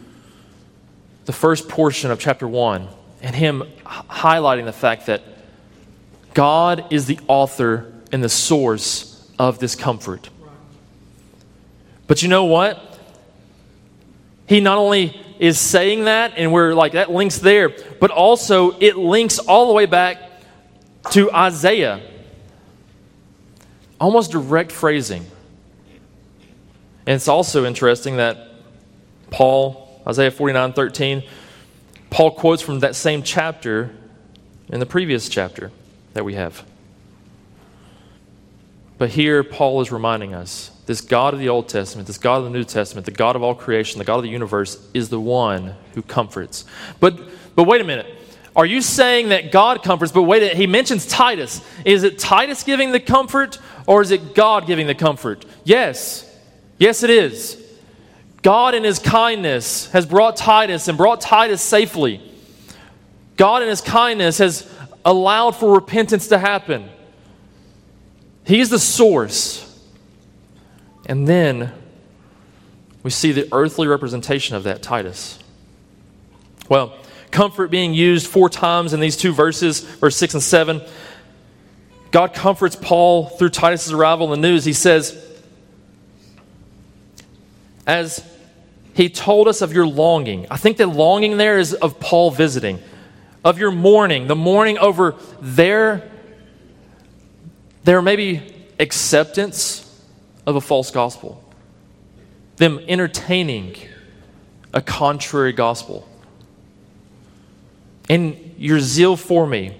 [1.24, 2.86] the first portion of chapter 1
[3.24, 5.22] and him highlighting the fact that
[6.34, 10.28] God is the author and the source of this comfort.
[12.06, 13.00] But you know what?
[14.46, 18.96] He not only is saying that, and we're like, that links there, but also it
[18.96, 20.18] links all the way back
[21.12, 22.02] to Isaiah
[23.98, 25.24] almost direct phrasing.
[27.06, 28.50] And it's also interesting that
[29.30, 31.22] Paul, Isaiah 49 13,
[32.14, 33.90] Paul quotes from that same chapter
[34.68, 35.72] in the previous chapter
[36.12, 36.64] that we have.
[38.98, 42.44] But here, Paul is reminding us this God of the Old Testament, this God of
[42.44, 45.18] the New Testament, the God of all creation, the God of the universe, is the
[45.18, 46.64] one who comforts.
[47.00, 47.18] But,
[47.56, 48.06] but wait a minute.
[48.54, 50.12] Are you saying that God comforts?
[50.12, 51.62] But wait, he mentions Titus.
[51.84, 55.44] Is it Titus giving the comfort, or is it God giving the comfort?
[55.64, 56.32] Yes.
[56.78, 57.60] Yes, it is.
[58.44, 62.20] God, in his kindness, has brought Titus and brought Titus safely.
[63.38, 64.70] God, in his kindness, has
[65.02, 66.90] allowed for repentance to happen.
[68.44, 69.62] He's the source.
[71.06, 71.72] And then
[73.02, 75.38] we see the earthly representation of that, Titus.
[76.68, 76.98] Well,
[77.30, 80.82] comfort being used four times in these two verses, verse 6 and 7.
[82.10, 84.66] God comforts Paul through Titus' arrival in the news.
[84.66, 85.18] He says,
[87.86, 88.22] As
[88.94, 92.78] he told us of your longing, I think the longing there is of Paul visiting,
[93.44, 96.08] of your mourning, the mourning over their,
[97.82, 99.80] their maybe acceptance
[100.46, 101.42] of a false gospel,
[102.56, 103.76] them entertaining
[104.72, 106.08] a contrary gospel.
[108.08, 109.76] And your zeal for me,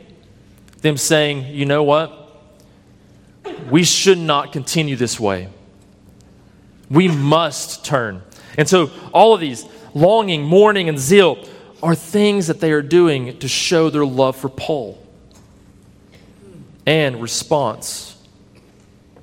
[0.81, 2.21] them saying, you know what?
[3.71, 5.49] We should not continue this way.
[6.91, 8.23] We must turn.
[8.57, 11.45] And so, all of these longing, mourning, and zeal
[11.83, 14.99] are things that they are doing to show their love for Paul
[16.87, 18.17] and response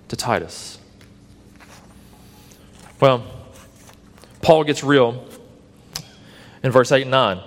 [0.09, 0.77] to Titus.
[2.99, 3.23] Well,
[4.41, 5.25] Paul gets real
[6.63, 7.41] in verse 8 and 9.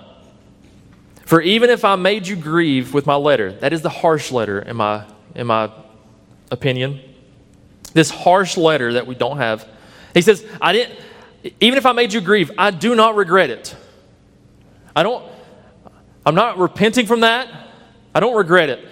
[1.25, 4.59] For even if I made you grieve with my letter, that is the harsh letter
[4.59, 5.71] in my, in my
[6.51, 6.99] opinion.
[7.93, 9.67] This harsh letter that we don't have.
[10.13, 10.99] He says, I didn't,
[11.59, 13.75] even if I made you grieve, I do not regret it.
[14.95, 15.23] I don't,
[16.25, 17.47] I'm not repenting from that.
[18.13, 18.87] I don't regret it.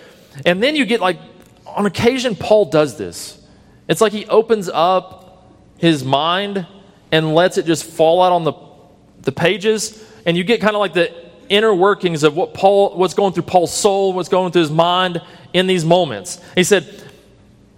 [0.45, 1.19] And then you get like,
[1.65, 3.41] on occasion, Paul does this.
[3.87, 6.67] It's like he opens up his mind
[7.11, 8.53] and lets it just fall out on the,
[9.21, 11.13] the pages, and you get kind of like the
[11.49, 15.21] inner workings of what Paul, what's going through Paul's soul, what's going through his mind
[15.53, 16.41] in these moments.
[16.55, 17.03] He said,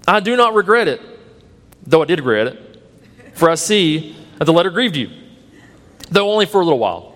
[0.08, 1.02] I do not regret it,
[1.86, 2.82] though I did regret it,
[3.34, 5.10] for I see that the letter grieved you,
[6.10, 7.16] though only for a little while.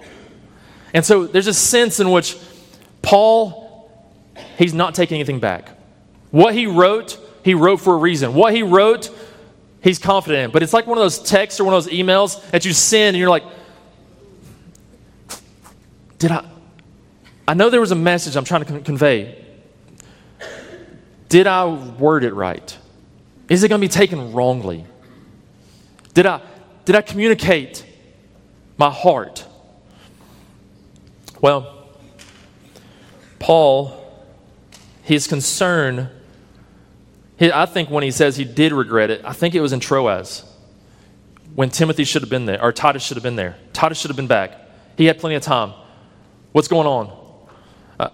[0.93, 2.37] And so there's a sense in which
[3.01, 3.91] Paul,
[4.57, 5.69] he's not taking anything back.
[6.31, 8.33] What he wrote, he wrote for a reason.
[8.33, 9.09] What he wrote,
[9.81, 10.51] he's confident in.
[10.51, 13.09] But it's like one of those texts or one of those emails that you send
[13.09, 13.43] and you're like,
[16.17, 16.45] did I?
[17.47, 19.43] I know there was a message I'm trying to convey.
[21.29, 22.77] Did I word it right?
[23.47, 24.85] Is it going to be taken wrongly?
[26.13, 26.41] Did I,
[26.89, 27.85] did I communicate
[28.79, 29.45] my heart?
[31.39, 31.87] Well,
[33.37, 34.11] Paul,
[35.03, 36.09] his concern,
[37.39, 40.43] I think when he says he did regret it, I think it was in Troas
[41.53, 43.55] when Timothy should have been there, or Titus should have been there.
[43.71, 44.59] Titus should have been back.
[44.97, 45.73] He had plenty of time.
[46.53, 47.15] What's going on?
[47.99, 48.09] Uh,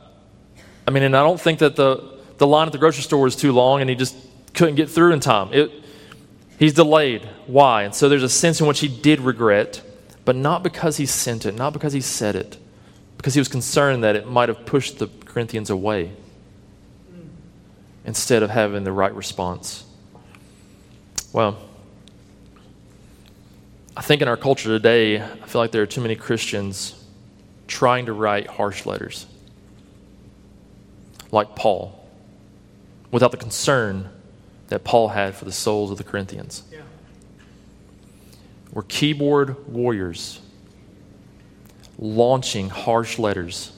[0.86, 3.38] I mean, and I don't think that the, the line at the grocery store was
[3.38, 4.18] too long and he just
[4.54, 5.54] couldn't get through in time.
[5.54, 5.85] It,
[6.58, 7.28] he's delayed.
[7.48, 7.84] Why?
[7.84, 9.82] And so there's a sense in which he did regret,
[10.24, 12.58] but not because he sent it, not because he said it,
[13.18, 16.12] because he was concerned that it might have pushed the Corinthians away
[18.06, 19.84] instead of having the right response.
[21.34, 21.58] Well,
[23.98, 27.02] I think in our culture today, I feel like there are too many Christians
[27.68, 29.26] trying to write harsh letters,
[31.32, 32.08] like Paul,
[33.12, 34.10] without the concern
[34.68, 36.64] that Paul had for the souls of the Corinthians.
[36.72, 36.82] Yeah.
[38.72, 40.42] We're keyboard warriors
[41.98, 43.72] launching harsh letters,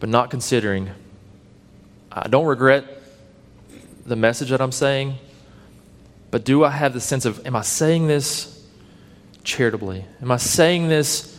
[0.00, 0.90] but not considering.
[2.10, 2.84] I don't regret
[4.04, 5.18] the message that I'm saying,
[6.30, 8.66] but do I have the sense of, am I saying this
[9.44, 10.04] charitably?
[10.20, 11.38] Am I saying this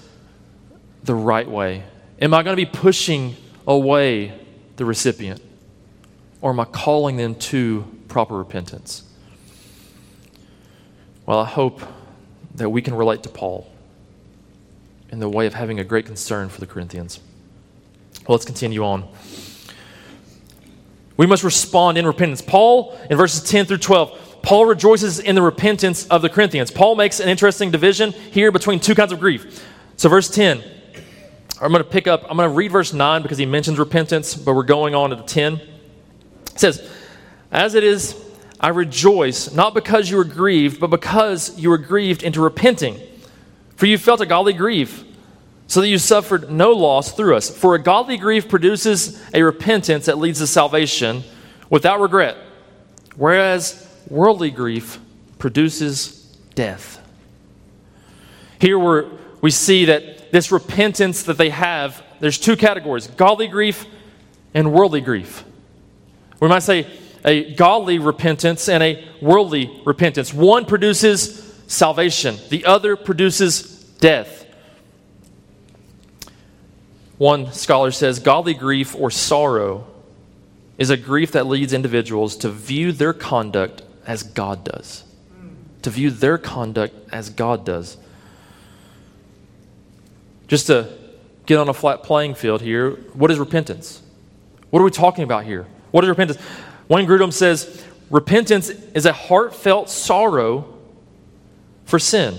[1.03, 1.83] the right way?
[2.21, 3.35] Am I going to be pushing
[3.67, 4.39] away
[4.77, 5.41] the recipient?
[6.41, 9.03] Or am I calling them to proper repentance?
[11.25, 11.81] Well, I hope
[12.55, 13.69] that we can relate to Paul
[15.11, 17.19] in the way of having a great concern for the Corinthians.
[18.27, 19.07] Well, let's continue on.
[21.17, 22.41] We must respond in repentance.
[22.41, 26.71] Paul, in verses 10 through 12, Paul rejoices in the repentance of the Corinthians.
[26.71, 29.65] Paul makes an interesting division here between two kinds of grief.
[29.97, 30.63] So, verse 10
[31.61, 34.33] I'm going to pick up, I'm going to read verse 9 because he mentions repentance,
[34.33, 35.59] but we're going on to the 10.
[36.47, 36.89] It says,
[37.51, 38.15] As it is,
[38.59, 42.99] I rejoice, not because you were grieved, but because you were grieved into repenting.
[43.77, 45.05] For you felt a godly grief,
[45.67, 47.49] so that you suffered no loss through us.
[47.49, 51.23] For a godly grief produces a repentance that leads to salvation
[51.69, 52.35] without regret,
[53.15, 54.99] whereas worldly grief
[55.37, 56.23] produces
[56.55, 56.99] death.
[58.59, 59.09] Here we're,
[59.41, 63.85] we see that this repentance that they have, there's two categories godly grief
[64.53, 65.45] and worldly grief.
[66.39, 66.87] We might say
[67.25, 70.33] a godly repentance and a worldly repentance.
[70.33, 74.45] One produces salvation, the other produces death.
[77.17, 79.85] One scholar says godly grief or sorrow
[80.77, 85.03] is a grief that leads individuals to view their conduct as God does.
[85.81, 87.97] To view their conduct as God does.
[90.47, 90.97] Just to
[91.45, 94.01] get on a flat playing field here, what is repentance?
[94.69, 95.67] What are we talking about here?
[95.91, 96.41] What is repentance?
[96.87, 100.73] Wayne Grudem says repentance is a heartfelt sorrow
[101.85, 102.37] for sin.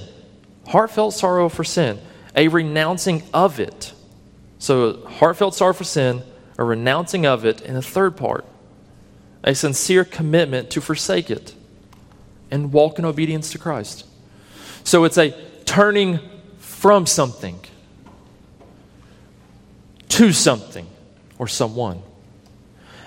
[0.68, 2.00] Heartfelt sorrow for sin,
[2.36, 3.92] a renouncing of it.
[4.58, 6.22] So, heartfelt sorrow for sin,
[6.58, 8.44] a renouncing of it, and the third part,
[9.42, 11.54] a sincere commitment to forsake it
[12.50, 14.06] and walk in obedience to Christ.
[14.84, 16.20] So, it's a turning
[16.58, 17.58] from something
[20.10, 20.86] to something
[21.38, 22.02] or someone.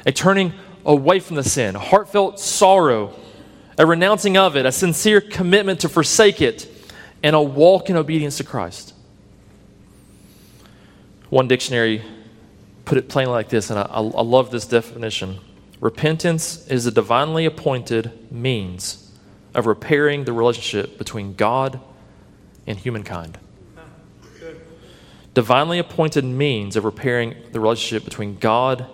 [0.06, 0.54] A turning
[0.86, 3.14] away from the sin, a heartfelt sorrow,
[3.78, 6.70] a renouncing of it, a sincere commitment to forsake it,
[7.22, 8.94] and a walk in obedience to Christ.
[11.30, 12.04] One dictionary
[12.86, 15.40] put it plainly like this, and I, I love this definition
[15.84, 19.12] Repentance is a divinely appointed means
[19.54, 21.78] of repairing the relationship between God
[22.66, 23.38] and humankind.
[25.34, 28.86] Divinely appointed means of repairing the relationship between God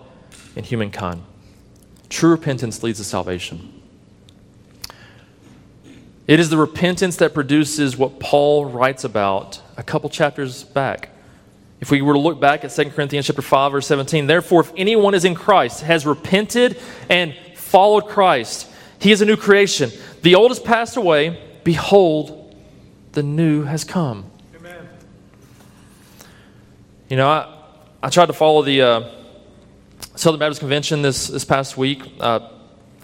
[0.55, 1.23] and humankind.
[2.09, 3.79] True repentance leads to salvation.
[6.27, 11.09] It is the repentance that produces what Paul writes about a couple chapters back.
[11.81, 14.71] If we were to look back at 2 Corinthians chapter 5 verse 17, therefore if
[14.77, 16.79] anyone is in Christ, has repented
[17.09, 18.69] and followed Christ,
[18.99, 19.91] he is a new creation.
[20.21, 22.55] The old has passed away, behold,
[23.13, 24.29] the new has come.
[24.55, 24.87] Amen.
[27.07, 27.55] You know, I,
[28.03, 29.18] I tried to follow the uh,
[30.15, 32.01] Southern Baptist Convention this, this past week.
[32.19, 32.49] Uh,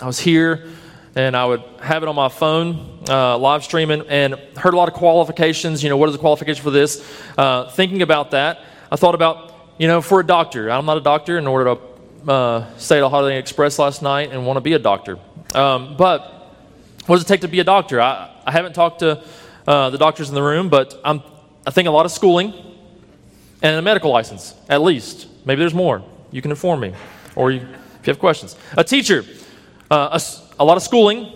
[0.01, 0.67] I was here
[1.15, 4.89] and I would have it on my phone, uh, live streaming, and heard a lot
[4.89, 5.81] of qualifications.
[5.81, 7.09] You know, what is the qualification for this?
[7.37, 8.59] Uh, thinking about that,
[8.91, 10.69] I thought about, you know, for a doctor.
[10.69, 14.31] I'm not a doctor, in order to uh, stay at a Holiday Express last night
[14.31, 15.17] and want to be a doctor.
[15.53, 16.51] Um, but
[17.05, 18.01] what does it take to be a doctor?
[18.01, 19.23] I, I haven't talked to
[19.65, 21.23] uh, the doctors in the room, but I'm,
[21.65, 22.53] I think a lot of schooling
[23.61, 25.27] and a medical license, at least.
[25.45, 26.03] Maybe there's more.
[26.36, 26.93] You can inform me,
[27.38, 28.57] or you, if you have questions.
[28.75, 29.23] A teacher,
[29.89, 31.27] uh, a a lot of schooling,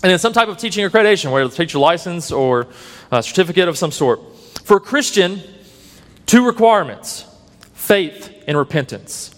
[0.00, 2.68] and then some type of teaching accreditation, whether it's teacher license or
[3.10, 4.20] a certificate of some sort.
[4.62, 5.42] For a Christian,
[6.24, 7.26] two requirements
[7.72, 9.34] faith and repentance.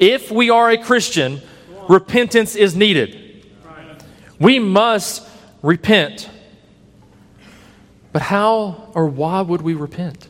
[0.00, 1.40] If we are a Christian,
[1.88, 3.46] repentance is needed.
[4.40, 5.24] We must
[5.62, 6.28] repent.
[8.12, 10.29] But how or why would we repent?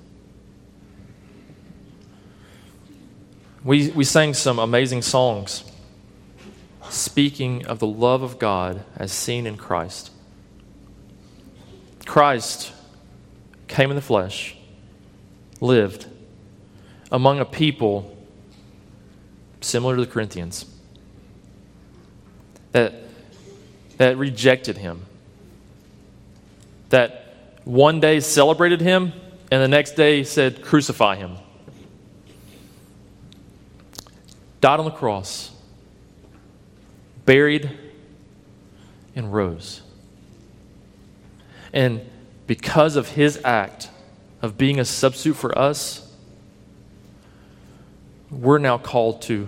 [3.62, 5.64] We, we sang some amazing songs
[6.88, 10.11] speaking of the love of God as seen in Christ.
[12.06, 12.72] Christ
[13.68, 14.56] came in the flesh,
[15.61, 16.06] lived
[17.12, 18.16] among a people
[19.61, 20.64] similar to the Corinthians
[22.72, 22.94] that,
[23.98, 25.04] that rejected him,
[26.88, 27.34] that
[27.64, 29.12] one day celebrated him
[29.52, 31.36] and the next day said, Crucify him.
[34.61, 35.50] Died on the cross
[37.30, 37.70] buried,
[39.14, 39.82] and rose.
[41.72, 42.00] And
[42.48, 43.88] because of his act
[44.42, 46.12] of being a substitute for us,
[48.30, 49.46] we're now called to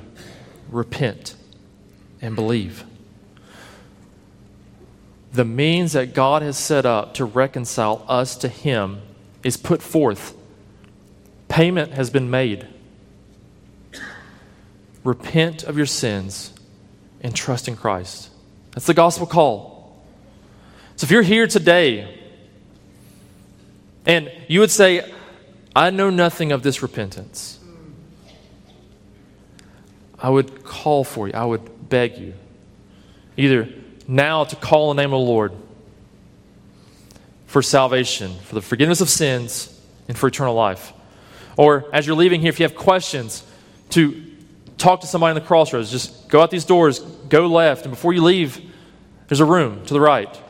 [0.71, 1.35] repent
[2.21, 2.85] and believe.
[5.33, 9.01] The means that God has set up to reconcile us to Him
[9.43, 10.37] is put forth.
[11.49, 12.69] Payment has been made.
[15.05, 16.53] Repent of your sins
[17.21, 18.31] and trust in Christ.
[18.73, 20.03] That's the gospel call.
[20.97, 22.19] So if you're here today
[24.07, 25.13] and you would say,
[25.75, 27.59] I know nothing of this repentance,
[30.19, 32.35] I would call for you, I would beg you,
[33.37, 33.69] either
[34.07, 35.53] now to call the name of the Lord
[37.47, 39.69] for salvation, for the forgiveness of sins,
[40.09, 40.93] and for eternal life.
[41.57, 43.45] Or as you're leaving here, if you have questions,
[43.91, 44.32] to
[44.83, 45.91] talk to somebody in the crossroads.
[45.91, 48.61] Just go out these doors, go left, and before you leave,
[49.29, 50.41] there's a room to the right.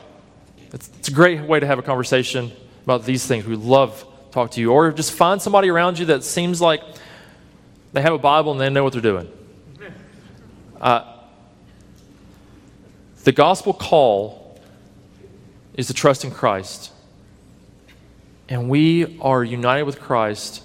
[0.73, 2.51] It's, it's a great way to have a conversation
[2.83, 3.45] about these things.
[3.45, 4.71] We love to talk to you.
[4.71, 6.81] Or just find somebody around you that seems like
[7.93, 9.31] they have a Bible and they know what they're doing.
[10.81, 11.05] Uh,
[13.23, 14.59] the gospel call
[15.75, 16.91] is to trust in Christ.
[18.49, 20.61] And we are united with Christ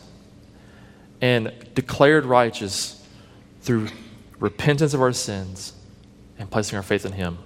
[1.21, 2.98] and declared righteous
[3.69, 3.87] through
[4.41, 5.75] repentance of our sins
[6.39, 7.37] and placing our faith in Him.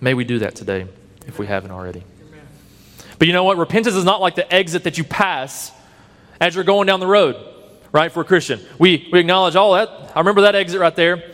[0.00, 0.86] May we do that today
[1.26, 2.04] if we haven't already.
[3.18, 3.56] But you know what?
[3.56, 5.72] Repentance is not like the exit that you pass
[6.40, 7.34] as you're going down the road,
[7.90, 8.12] right?
[8.12, 10.12] For a Christian, we, we acknowledge all that.
[10.14, 11.24] I remember that exit right there.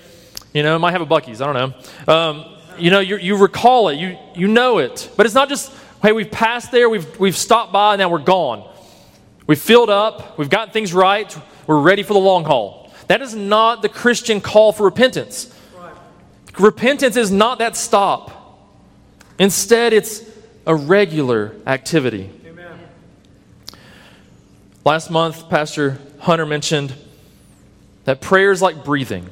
[0.55, 1.43] You know, it might have a Buc-ee's.
[1.43, 2.15] I don't know.
[2.15, 3.99] Um, you know, you, you recall it.
[3.99, 5.11] You, you know it.
[5.19, 8.21] But it's not just, hey, we've passed there, we've, we've stopped by, and now we're
[8.21, 8.67] gone.
[9.47, 11.37] We've filled up, we've gotten things right,
[11.67, 12.82] we're ready for the long haul.
[13.13, 15.55] That is not the Christian call for repentance.
[15.79, 15.93] Right.
[16.59, 18.59] Repentance is not that stop.
[19.39, 20.23] Instead, it's
[20.67, 22.31] a regular activity.
[22.47, 22.79] Amen.
[24.87, 26.95] Last month, Pastor Hunter mentioned
[28.07, 29.29] that prayer is like breathing.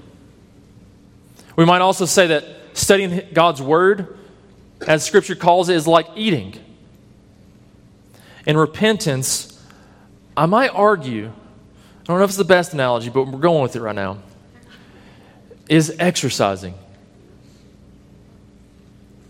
[1.56, 4.18] We might also say that studying God's Word,
[4.86, 6.54] as Scripture calls it, is like eating.
[8.44, 9.58] And repentance,
[10.36, 11.32] I might argue,
[12.10, 14.18] I don't know if it's the best analogy, but we're going with it right now,
[15.68, 16.74] is exercising.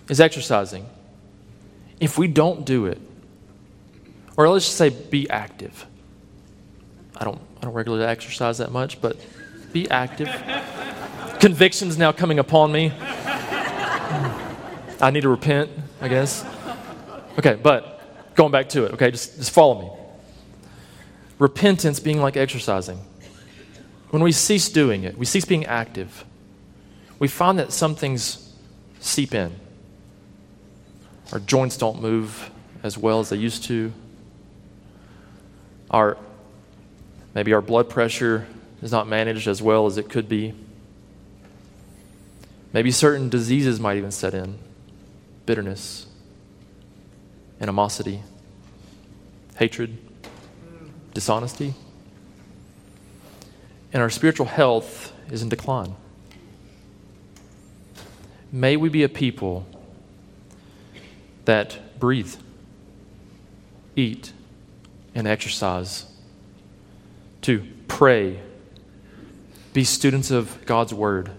[0.08, 0.86] Is exercising.
[2.00, 2.98] If we don't do it,
[4.34, 5.84] or let's just say be active.
[7.18, 9.18] I don't, I don't regularly exercise that much, but
[9.74, 10.30] be active.
[11.38, 12.94] Conviction's now coming upon me.
[15.02, 15.68] I need to repent,
[16.00, 16.46] I guess.
[17.38, 19.99] Okay, but going back to it, okay, just, just follow me.
[21.40, 23.00] Repentance being like exercising.
[24.10, 26.24] When we cease doing it, we cease being active,
[27.18, 28.54] we find that some things
[29.00, 29.52] seep in.
[31.32, 32.50] Our joints don't move
[32.82, 33.90] as well as they used to.
[35.90, 36.18] Our
[37.34, 38.46] maybe our blood pressure
[38.82, 40.52] is not managed as well as it could be.
[42.74, 44.58] Maybe certain diseases might even set in.
[45.46, 46.06] Bitterness,
[47.60, 48.22] animosity,
[49.56, 49.96] hatred,
[51.20, 51.74] dishonesty.
[53.92, 55.94] And our spiritual health is in decline.
[58.50, 59.66] May we be a people
[61.44, 62.34] that breathe,
[63.96, 64.32] eat,
[65.14, 66.06] and exercise,
[67.42, 68.40] to pray,
[69.74, 71.32] be students of God's Word,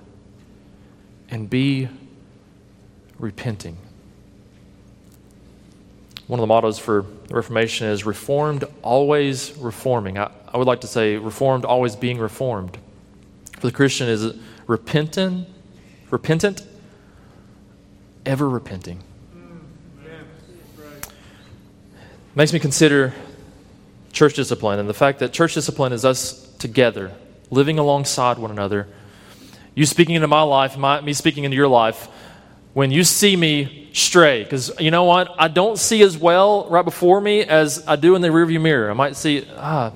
[1.27, 1.89] and be
[3.17, 3.77] repenting.
[6.27, 10.17] One of the mottos for the Reformation is Reformed, always reforming.
[10.17, 12.77] I, I would like to say Reformed, always being reformed.
[13.57, 14.35] For the Christian, is
[14.67, 15.47] repentant,
[16.09, 16.61] repentant,
[18.25, 19.01] ever repenting.
[22.35, 23.13] Makes me consider
[24.11, 27.13] church discipline and the fact that church discipline is us together,
[27.49, 28.87] living alongside one another.
[29.73, 32.09] You speaking into my life, my, me speaking into your life.
[32.73, 35.35] When you see me stray, because you know what?
[35.37, 38.89] I don't see as well right before me as I do in the rearview mirror.
[38.89, 39.91] I might see, ah,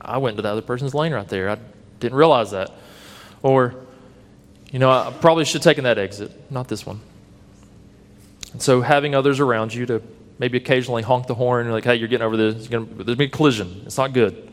[0.00, 1.50] I went into the other person's lane right there.
[1.50, 1.58] I
[2.00, 2.72] didn't realize that.
[3.42, 3.76] Or,
[4.72, 7.00] you know, I probably should have taken that exit, not this one.
[8.52, 10.02] And so having others around you to
[10.38, 13.28] maybe occasionally honk the horn, like, hey, you're getting over this, gonna, there's be a
[13.28, 13.82] collision.
[13.86, 14.52] It's not good.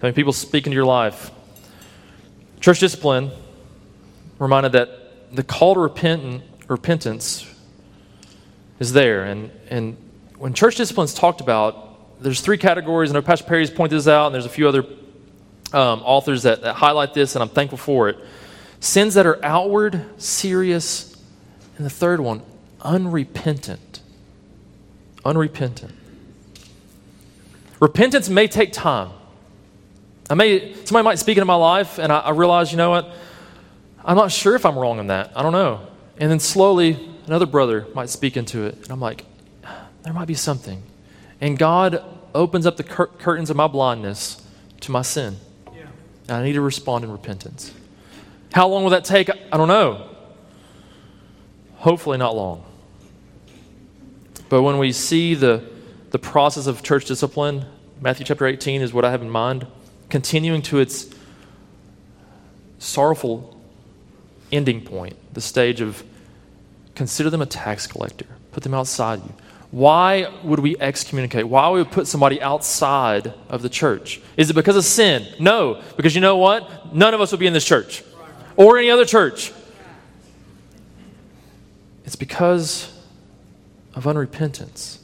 [0.00, 1.30] Having people speak into your life.
[2.60, 3.30] Church discipline
[4.38, 4.99] reminded that
[5.32, 7.46] the call to repentance
[8.78, 9.24] is there.
[9.24, 9.96] And, and
[10.38, 13.10] when church discipline is talked about, there's three categories.
[13.10, 14.84] I know Pastor Perry's pointed this out, and there's a few other
[15.72, 18.18] um, authors that, that highlight this, and I'm thankful for it.
[18.80, 21.16] Sins that are outward, serious,
[21.76, 22.42] and the third one,
[22.82, 24.00] unrepentant.
[25.24, 25.92] Unrepentant.
[27.78, 29.10] Repentance may take time.
[30.28, 33.10] I may somebody might speak into my life, and I, I realize, you know what?
[34.04, 35.32] I'm not sure if I'm wrong in that.
[35.36, 35.86] I don't know.
[36.18, 39.24] And then slowly, another brother might speak into it, and I'm like,
[40.02, 40.82] there might be something.
[41.40, 44.46] And God opens up the cur- curtains of my blindness
[44.80, 45.36] to my sin.
[45.74, 45.86] Yeah.
[46.28, 47.72] And I need to respond in repentance.
[48.52, 49.30] How long will that take?
[49.30, 50.08] I don't know.
[51.76, 52.64] Hopefully, not long.
[54.48, 55.64] But when we see the,
[56.10, 57.64] the process of church discipline,
[58.00, 59.66] Matthew chapter 18 is what I have in mind,
[60.08, 61.06] continuing to its
[62.78, 63.59] sorrowful
[64.52, 66.02] ending point, the stage of
[66.94, 69.32] consider them a tax collector, put them outside you.
[69.70, 71.46] Why would we excommunicate?
[71.46, 74.20] Why would we put somebody outside of the church?
[74.36, 75.26] Is it because of sin?
[75.38, 76.92] No, because you know what?
[76.94, 78.02] None of us would be in this church
[78.56, 79.52] or any other church.
[82.04, 82.92] It's because
[83.94, 84.98] of unrepentance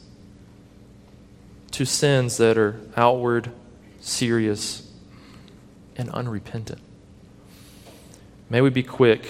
[1.71, 3.53] to sins that are outward,
[4.01, 4.91] serious,
[5.97, 6.81] and unrepentant.
[8.49, 9.29] May we be quick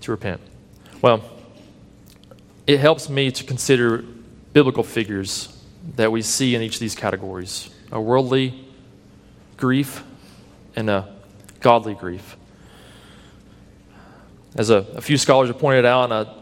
[0.00, 0.40] to repent.
[1.00, 1.22] Well,
[2.66, 4.04] it helps me to consider
[4.52, 5.56] biblical figures
[5.94, 8.66] that we see in each of these categories a worldly
[9.56, 10.02] grief
[10.74, 11.14] and a
[11.60, 12.36] godly grief.
[14.56, 16.34] As a, a few scholars have pointed out, and I,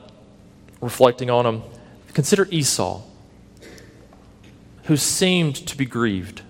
[0.80, 1.62] reflecting on them,
[2.14, 3.02] consider Esau,
[4.84, 6.40] who seemed to be grieved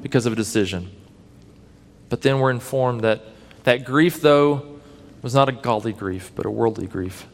[0.00, 0.90] because of a decision.
[2.08, 3.22] But then we're informed that
[3.66, 4.78] that grief, though,
[5.22, 7.26] was not a godly grief, but a worldly grief.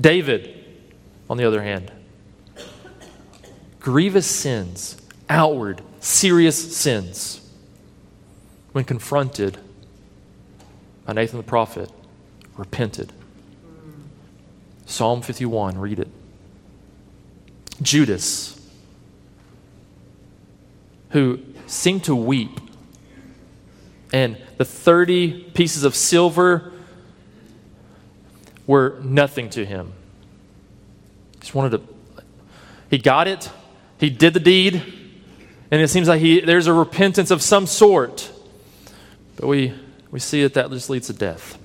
[0.00, 0.64] David,
[1.28, 1.92] on the other hand,
[3.78, 4.96] grievous sins,
[5.28, 7.46] outward, serious sins,
[8.72, 9.58] when confronted
[11.04, 11.90] by Nathan the prophet,
[12.56, 13.12] repented.
[14.86, 16.08] Psalm 51, read it.
[17.82, 18.58] Judas,
[21.10, 22.60] who seemed to weep,
[24.12, 26.72] and the 30 pieces of silver
[28.66, 29.92] were nothing to him.
[31.34, 32.24] He Just wanted to,
[32.90, 33.50] he got it,
[33.98, 34.82] he did the deed,
[35.70, 38.30] and it seems like he, there's a repentance of some sort.
[39.36, 39.74] But we,
[40.10, 41.58] we see that that just leads to death.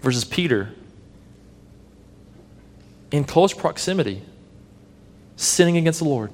[0.00, 0.72] Versus Peter,
[3.10, 4.22] in close proximity,
[5.36, 6.30] sinning against the Lord.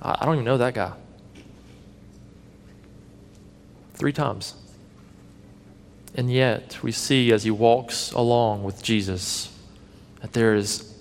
[0.00, 0.92] I, I don't even know that guy.
[4.02, 4.54] Three times.
[6.16, 9.56] And yet, we see as he walks along with Jesus
[10.20, 10.92] that there is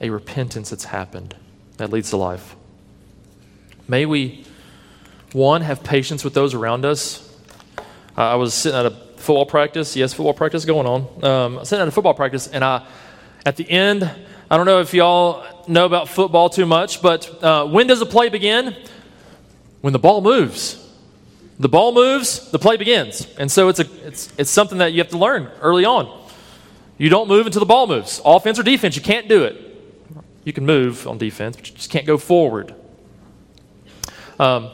[0.00, 1.36] a repentance that's happened
[1.76, 2.56] that leads to life.
[3.86, 4.44] May we,
[5.30, 7.32] one, have patience with those around us.
[8.18, 9.94] Uh, I was sitting at a football practice.
[9.94, 11.24] Yes, football practice going on.
[11.24, 12.84] Um, I was sitting at a football practice, and I,
[13.46, 14.02] at the end,
[14.50, 18.06] I don't know if y'all know about football too much, but uh, when does the
[18.06, 18.74] play begin?
[19.80, 20.81] When the ball moves.
[21.58, 23.26] The ball moves, the play begins.
[23.38, 26.20] And so it's, a, it's, it's something that you have to learn early on.
[26.98, 28.20] You don't move until the ball moves.
[28.24, 29.56] Offense or defense, you can't do it.
[30.44, 32.74] You can move on defense, but you just can't go forward.
[34.38, 34.70] Um,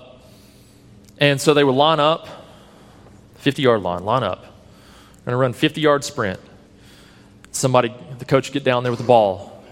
[1.18, 2.28] and so they would line up,
[3.36, 4.44] 50 yard line, line up.
[5.20, 6.40] We're going to run 50 yard sprint.
[7.50, 9.62] Somebody, the coach get down there with the ball,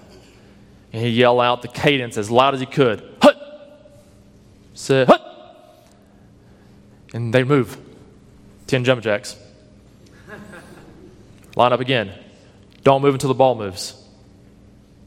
[0.92, 3.02] and he'd yell out the cadence as loud as he could.
[3.22, 3.36] Hut!
[4.74, 5.25] Say, hut!
[7.16, 7.78] And they'd move.
[8.66, 9.36] 10 jump jacks.
[11.56, 12.12] Line up again.
[12.84, 13.94] Don't move until the ball moves.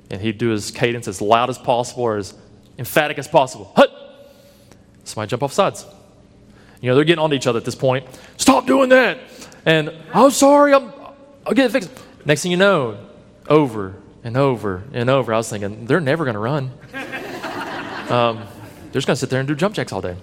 [0.09, 2.33] And he'd do his cadence as loud as possible or as
[2.79, 3.71] emphatic as possible.
[3.75, 3.91] Hut!
[5.03, 5.85] Somebody jump off sides.
[6.81, 8.07] You know, they're getting on to each other at this point.
[8.37, 9.19] Stop doing that!
[9.67, 10.91] And I'm sorry, I'm,
[11.45, 11.91] I'll get it fixed.
[12.25, 12.97] Next thing you know,
[13.47, 13.93] over
[14.23, 16.71] and over and over, I was thinking, they're never going to run.
[18.09, 20.15] um, they're just going to sit there and do jump jacks all day.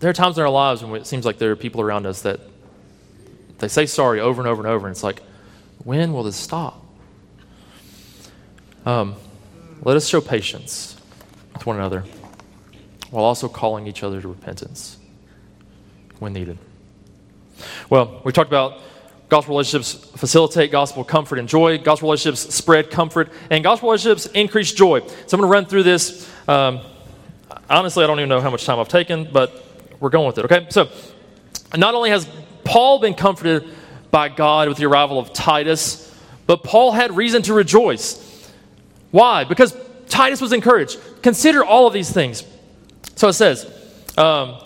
[0.00, 2.22] There are times in our lives when it seems like there are people around us
[2.22, 2.40] that
[3.58, 5.20] they say sorry over and over and over, and it's like,
[5.84, 6.82] when will this stop?
[8.86, 9.14] Um,
[9.82, 10.96] let us show patience
[11.52, 12.04] with one another
[13.10, 14.96] while also calling each other to repentance
[16.18, 16.56] when needed.
[17.90, 18.80] Well, we talked about
[19.28, 24.72] gospel relationships facilitate gospel comfort and joy, gospel relationships spread comfort, and gospel relationships increase
[24.72, 25.00] joy.
[25.00, 26.26] So I'm going to run through this.
[26.48, 26.80] Um,
[27.68, 29.66] honestly, I don't even know how much time I've taken, but
[30.00, 30.66] we're going with it, okay?
[30.70, 30.88] So,
[31.76, 32.28] not only has
[32.64, 33.68] Paul been comforted
[34.10, 36.06] by God with the arrival of Titus,
[36.46, 38.50] but Paul had reason to rejoice.
[39.10, 39.44] Why?
[39.44, 39.76] Because
[40.08, 40.98] Titus was encouraged.
[41.22, 42.44] Consider all of these things.
[43.14, 43.66] So it says,
[44.16, 44.56] um,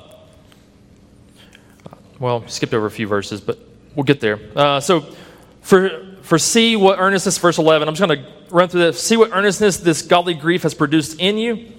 [2.18, 3.58] well, skipped over a few verses, but
[3.94, 4.40] we'll get there.
[4.56, 5.00] Uh, so
[5.60, 9.02] for, for see what earnestness, verse 11, I'm just going to run through this.
[9.02, 11.72] See what earnestness this godly grief has produced in you,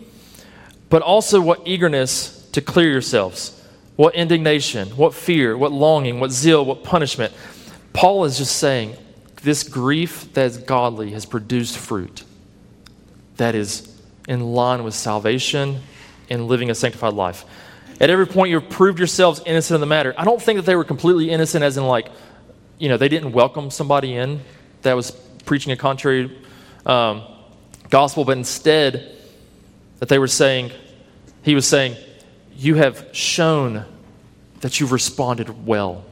[0.90, 3.62] but also what eagerness to clear yourselves.
[3.98, 7.34] What indignation, what fear, what longing, what zeal, what punishment.
[7.92, 8.96] Paul is just saying
[9.44, 12.24] this grief that is godly has produced fruit
[13.38, 13.94] that is
[14.30, 15.82] in line with salvation
[16.30, 17.44] and living a sanctified life.
[18.00, 20.14] At every point, you've proved yourselves innocent of the matter.
[20.18, 22.08] I don't think that they were completely innocent, as in, like,
[22.80, 24.40] you know, they didn't welcome somebody in
[24.82, 25.12] that was
[25.46, 26.32] preaching a contrary
[26.86, 27.24] um,
[27.90, 29.12] gospel, but instead,
[30.00, 30.72] that they were saying,
[31.44, 31.98] he was saying,
[32.56, 33.86] You have shown
[34.62, 36.06] that you've responded well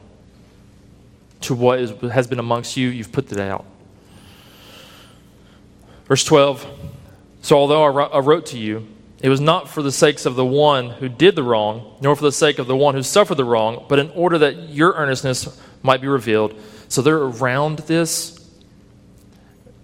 [1.42, 3.64] to what is, has been amongst you, you've put that out.
[6.06, 6.66] Verse 12
[7.42, 8.86] So, although I wrote to you,
[9.20, 12.24] it was not for the sakes of the one who did the wrong, nor for
[12.24, 15.60] the sake of the one who suffered the wrong, but in order that your earnestness
[15.82, 16.54] might be revealed.
[16.88, 18.38] So they're around this.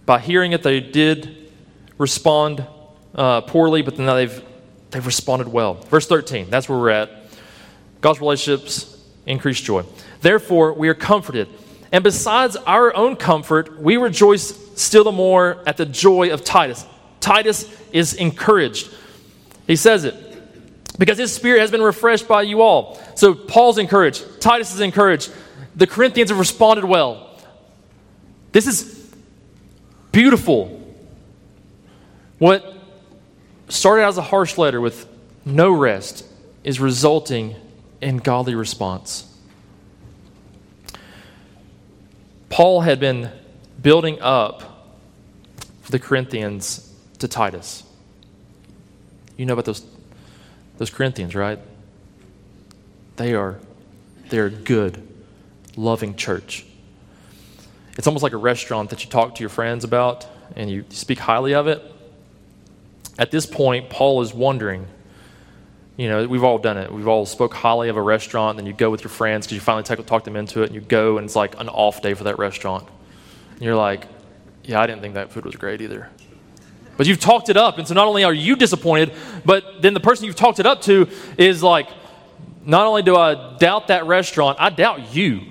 [0.04, 1.50] By hearing it, they did
[1.96, 2.66] respond
[3.14, 4.44] uh, poorly, but now they've,
[4.90, 5.74] they've responded well.
[5.74, 7.10] Verse 13, that's where we're at.
[8.00, 9.84] God's relationships increase joy.
[10.20, 11.48] Therefore, we are comforted.
[11.92, 16.84] And besides our own comfort, we rejoice still the more at the joy of Titus.
[17.20, 18.90] Titus is encouraged.
[19.66, 20.14] He says it
[20.98, 23.00] because his spirit has been refreshed by you all.
[23.14, 25.32] So Paul's encouraged, Titus is encouraged,
[25.74, 27.38] the Corinthians have responded well.
[28.52, 29.10] This is
[30.12, 30.76] beautiful.
[32.38, 32.74] What
[33.70, 35.06] started out as a harsh letter with
[35.44, 36.24] no rest
[36.64, 37.56] is resulting
[38.00, 39.26] in godly response.
[42.48, 43.30] Paul had been
[43.80, 44.92] building up
[45.88, 47.84] the Corinthians to Titus.
[49.36, 49.84] You know about those,
[50.76, 51.58] those Corinthians, right?
[53.16, 53.58] They are,
[54.28, 55.06] they are a good,
[55.76, 56.66] loving church.
[57.96, 61.18] It's almost like a restaurant that you talk to your friends about and you speak
[61.18, 61.82] highly of it.
[63.20, 64.86] At this point, Paul is wondering,
[65.98, 66.90] you know, we've all done it.
[66.90, 69.60] We've all spoke highly of a restaurant, then you go with your friends because you
[69.60, 72.14] finally talk, talk them into it, and you go, and it's like an off day
[72.14, 72.88] for that restaurant.
[73.52, 74.06] And you're like,
[74.64, 76.08] yeah, I didn't think that food was great either.
[76.96, 77.76] But you've talked it up.
[77.76, 79.12] And so not only are you disappointed,
[79.44, 81.06] but then the person you've talked it up to
[81.36, 81.90] is like,
[82.64, 85.42] not only do I doubt that restaurant, I doubt you.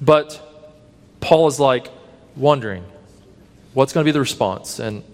[0.00, 0.40] But
[1.20, 1.88] Paul is like
[2.34, 2.82] wondering,
[3.74, 4.78] what's going to be the response?
[4.78, 5.04] And,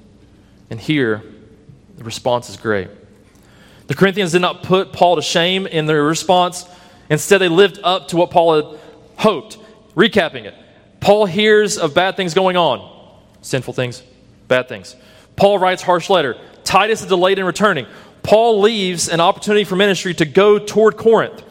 [0.71, 1.23] and here,
[1.97, 2.89] the response is great.
[3.87, 6.66] The Corinthians did not put Paul to shame in their response.
[7.09, 8.81] Instead, they lived up to what Paul had
[9.16, 9.59] hoped.
[9.95, 10.55] Recapping it
[11.01, 12.97] Paul hears of bad things going on
[13.41, 14.03] sinful things,
[14.49, 14.97] bad things.
[15.37, 16.37] Paul writes harsh letter.
[16.64, 17.87] Titus is delayed in returning.
[18.23, 21.43] Paul leaves an opportunity for ministry to go toward Corinth.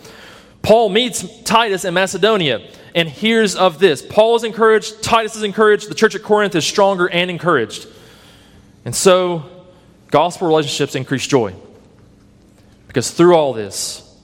[0.62, 4.02] Paul meets Titus in Macedonia and hears of this.
[4.02, 7.88] Paul is encouraged, Titus is encouraged, the church at Corinth is stronger and encouraged.
[8.88, 9.44] And so,
[10.12, 11.54] gospel relationships increase joy.
[12.88, 14.18] Because through all this,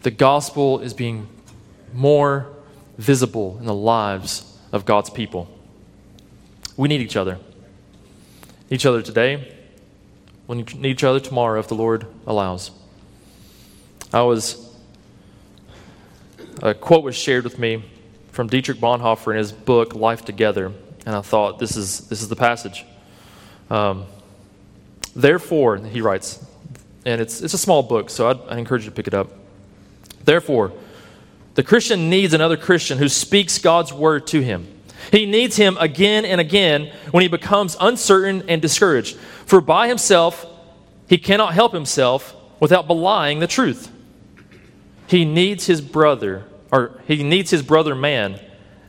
[0.00, 1.28] the gospel is being
[1.92, 2.46] more
[2.96, 5.46] visible in the lives of God's people.
[6.78, 7.38] We need each other.
[8.70, 9.58] Each other today.
[10.46, 12.70] We'll need each other tomorrow if the Lord allows.
[14.10, 14.74] I was,
[16.62, 17.84] a quote was shared with me
[18.30, 20.72] from Dietrich Bonhoeffer in his book, Life Together,
[21.04, 22.86] and I thought, this is, this is the passage.
[23.72, 24.06] Um,
[25.14, 26.44] Therefore, he writes,
[27.04, 29.30] and it's, it's a small book, so I'd, i encourage you to pick it up.
[30.24, 30.72] Therefore,
[31.54, 34.66] the Christian needs another Christian who speaks God's word to him.
[35.10, 39.16] He needs him again and again when he becomes uncertain and discouraged.
[39.44, 40.46] For by himself,
[41.08, 43.90] he cannot help himself without belying the truth.
[45.08, 48.40] He needs his brother, or he needs his brother man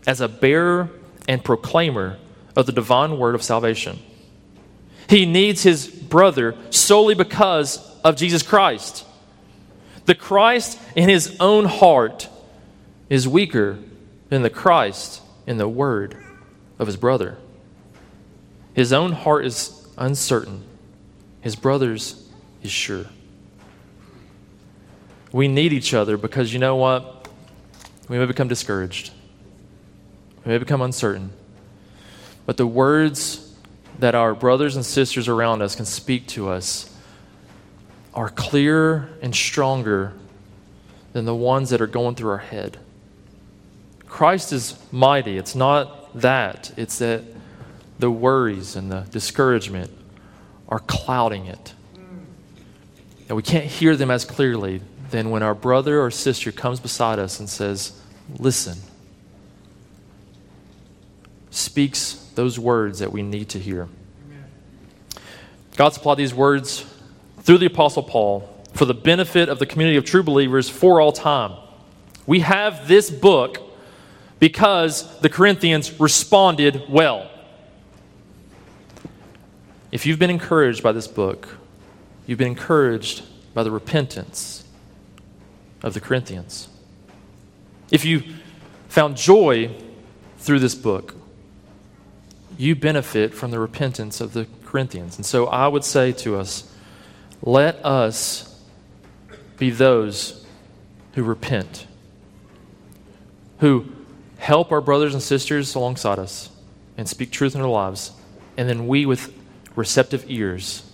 [0.07, 0.89] as a bearer
[1.27, 2.17] and proclaimer
[2.55, 3.99] of the divine word of salvation.
[5.09, 9.05] He needs his brother solely because of Jesus Christ.
[10.05, 12.29] The Christ in his own heart
[13.09, 13.79] is weaker
[14.29, 16.17] than the Christ in the word
[16.79, 17.37] of his brother.
[18.73, 20.63] His own heart is uncertain,
[21.41, 22.27] his brother's
[22.63, 23.05] is sure.
[25.31, 27.27] We need each other because you know what?
[28.07, 29.11] We may become discouraged,
[30.45, 31.31] we may become uncertain.
[32.45, 33.52] But the words
[33.99, 36.89] that our brothers and sisters around us can speak to us
[38.13, 40.13] are clearer and stronger
[41.13, 42.77] than the ones that are going through our head.
[44.07, 45.37] Christ is mighty.
[45.37, 47.23] It's not that, it's that
[47.99, 49.91] the worries and the discouragement
[50.69, 51.73] are clouding it.
[53.27, 57.19] And we can't hear them as clearly than when our brother or sister comes beside
[57.19, 57.99] us and says,
[58.37, 58.77] Listen,
[61.49, 63.87] speaks those words that we need to hear.
[65.75, 66.85] God supplied these words
[67.41, 71.11] through the Apostle Paul for the benefit of the community of true believers for all
[71.11, 71.57] time.
[72.25, 73.59] We have this book
[74.39, 77.29] because the Corinthians responded well.
[79.91, 81.47] If you've been encouraged by this book,
[82.25, 83.23] you've been encouraged
[83.53, 84.63] by the repentance
[85.83, 86.67] of the Corinthians.
[87.91, 88.23] If you
[88.87, 89.75] found joy
[90.39, 91.15] through this book,
[92.57, 95.17] you benefit from the repentance of the Corinthians.
[95.17, 96.71] And so I would say to us,
[97.41, 98.61] let us
[99.57, 100.45] be those
[101.13, 101.87] who repent,
[103.59, 103.85] who
[104.37, 106.49] help our brothers and sisters alongside us
[106.97, 108.11] and speak truth in our lives.
[108.57, 109.33] And then we, with
[109.75, 110.89] receptive ears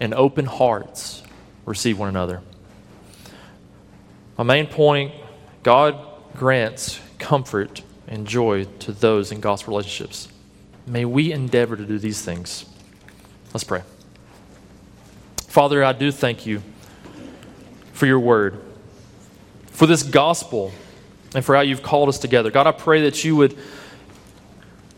[0.00, 1.22] and open hearts,
[1.64, 2.42] receive one another.
[4.36, 5.12] My main point
[5.62, 5.98] God
[6.34, 10.28] grants comfort and joy to those in gospel relationships.
[10.88, 12.64] May we endeavor to do these things.
[13.52, 13.82] Let's pray.
[15.46, 16.62] Father, I do thank you
[17.92, 18.60] for your word,
[19.66, 20.72] for this gospel,
[21.34, 22.50] and for how you've called us together.
[22.50, 23.58] God, I pray that you would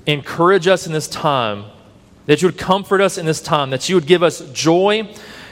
[0.07, 1.65] encourage us in this time,
[2.27, 5.09] that you would comfort us in this time, that you would give us joy,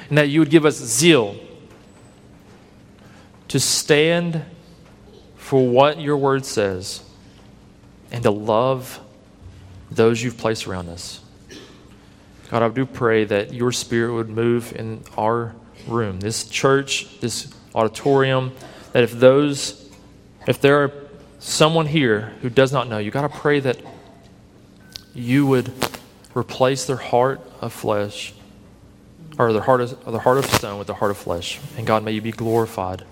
[0.09, 1.37] and that you would give us zeal
[3.49, 4.45] to stand
[5.37, 7.03] for what your word says
[8.13, 9.01] and to love
[9.91, 11.21] those you've placed around us.
[12.51, 15.55] God, I do pray that your spirit would move in our
[15.87, 18.53] room, this church, this auditorium,
[18.93, 19.91] that if those,
[20.47, 20.93] if there are
[21.39, 23.79] someone here who does not know you, God, I pray that
[25.15, 25.73] you would
[26.35, 28.33] replace their heart of flesh,
[29.39, 31.61] or their heart of, their heart of stone with the heart of flesh.
[31.77, 33.05] And God, may you be glorified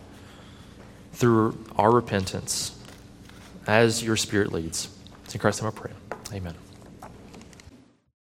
[1.13, 2.79] through our repentance
[3.67, 4.89] as your spirit leads.
[5.25, 5.93] It's in Christ's name I pray.
[6.33, 6.66] Amen.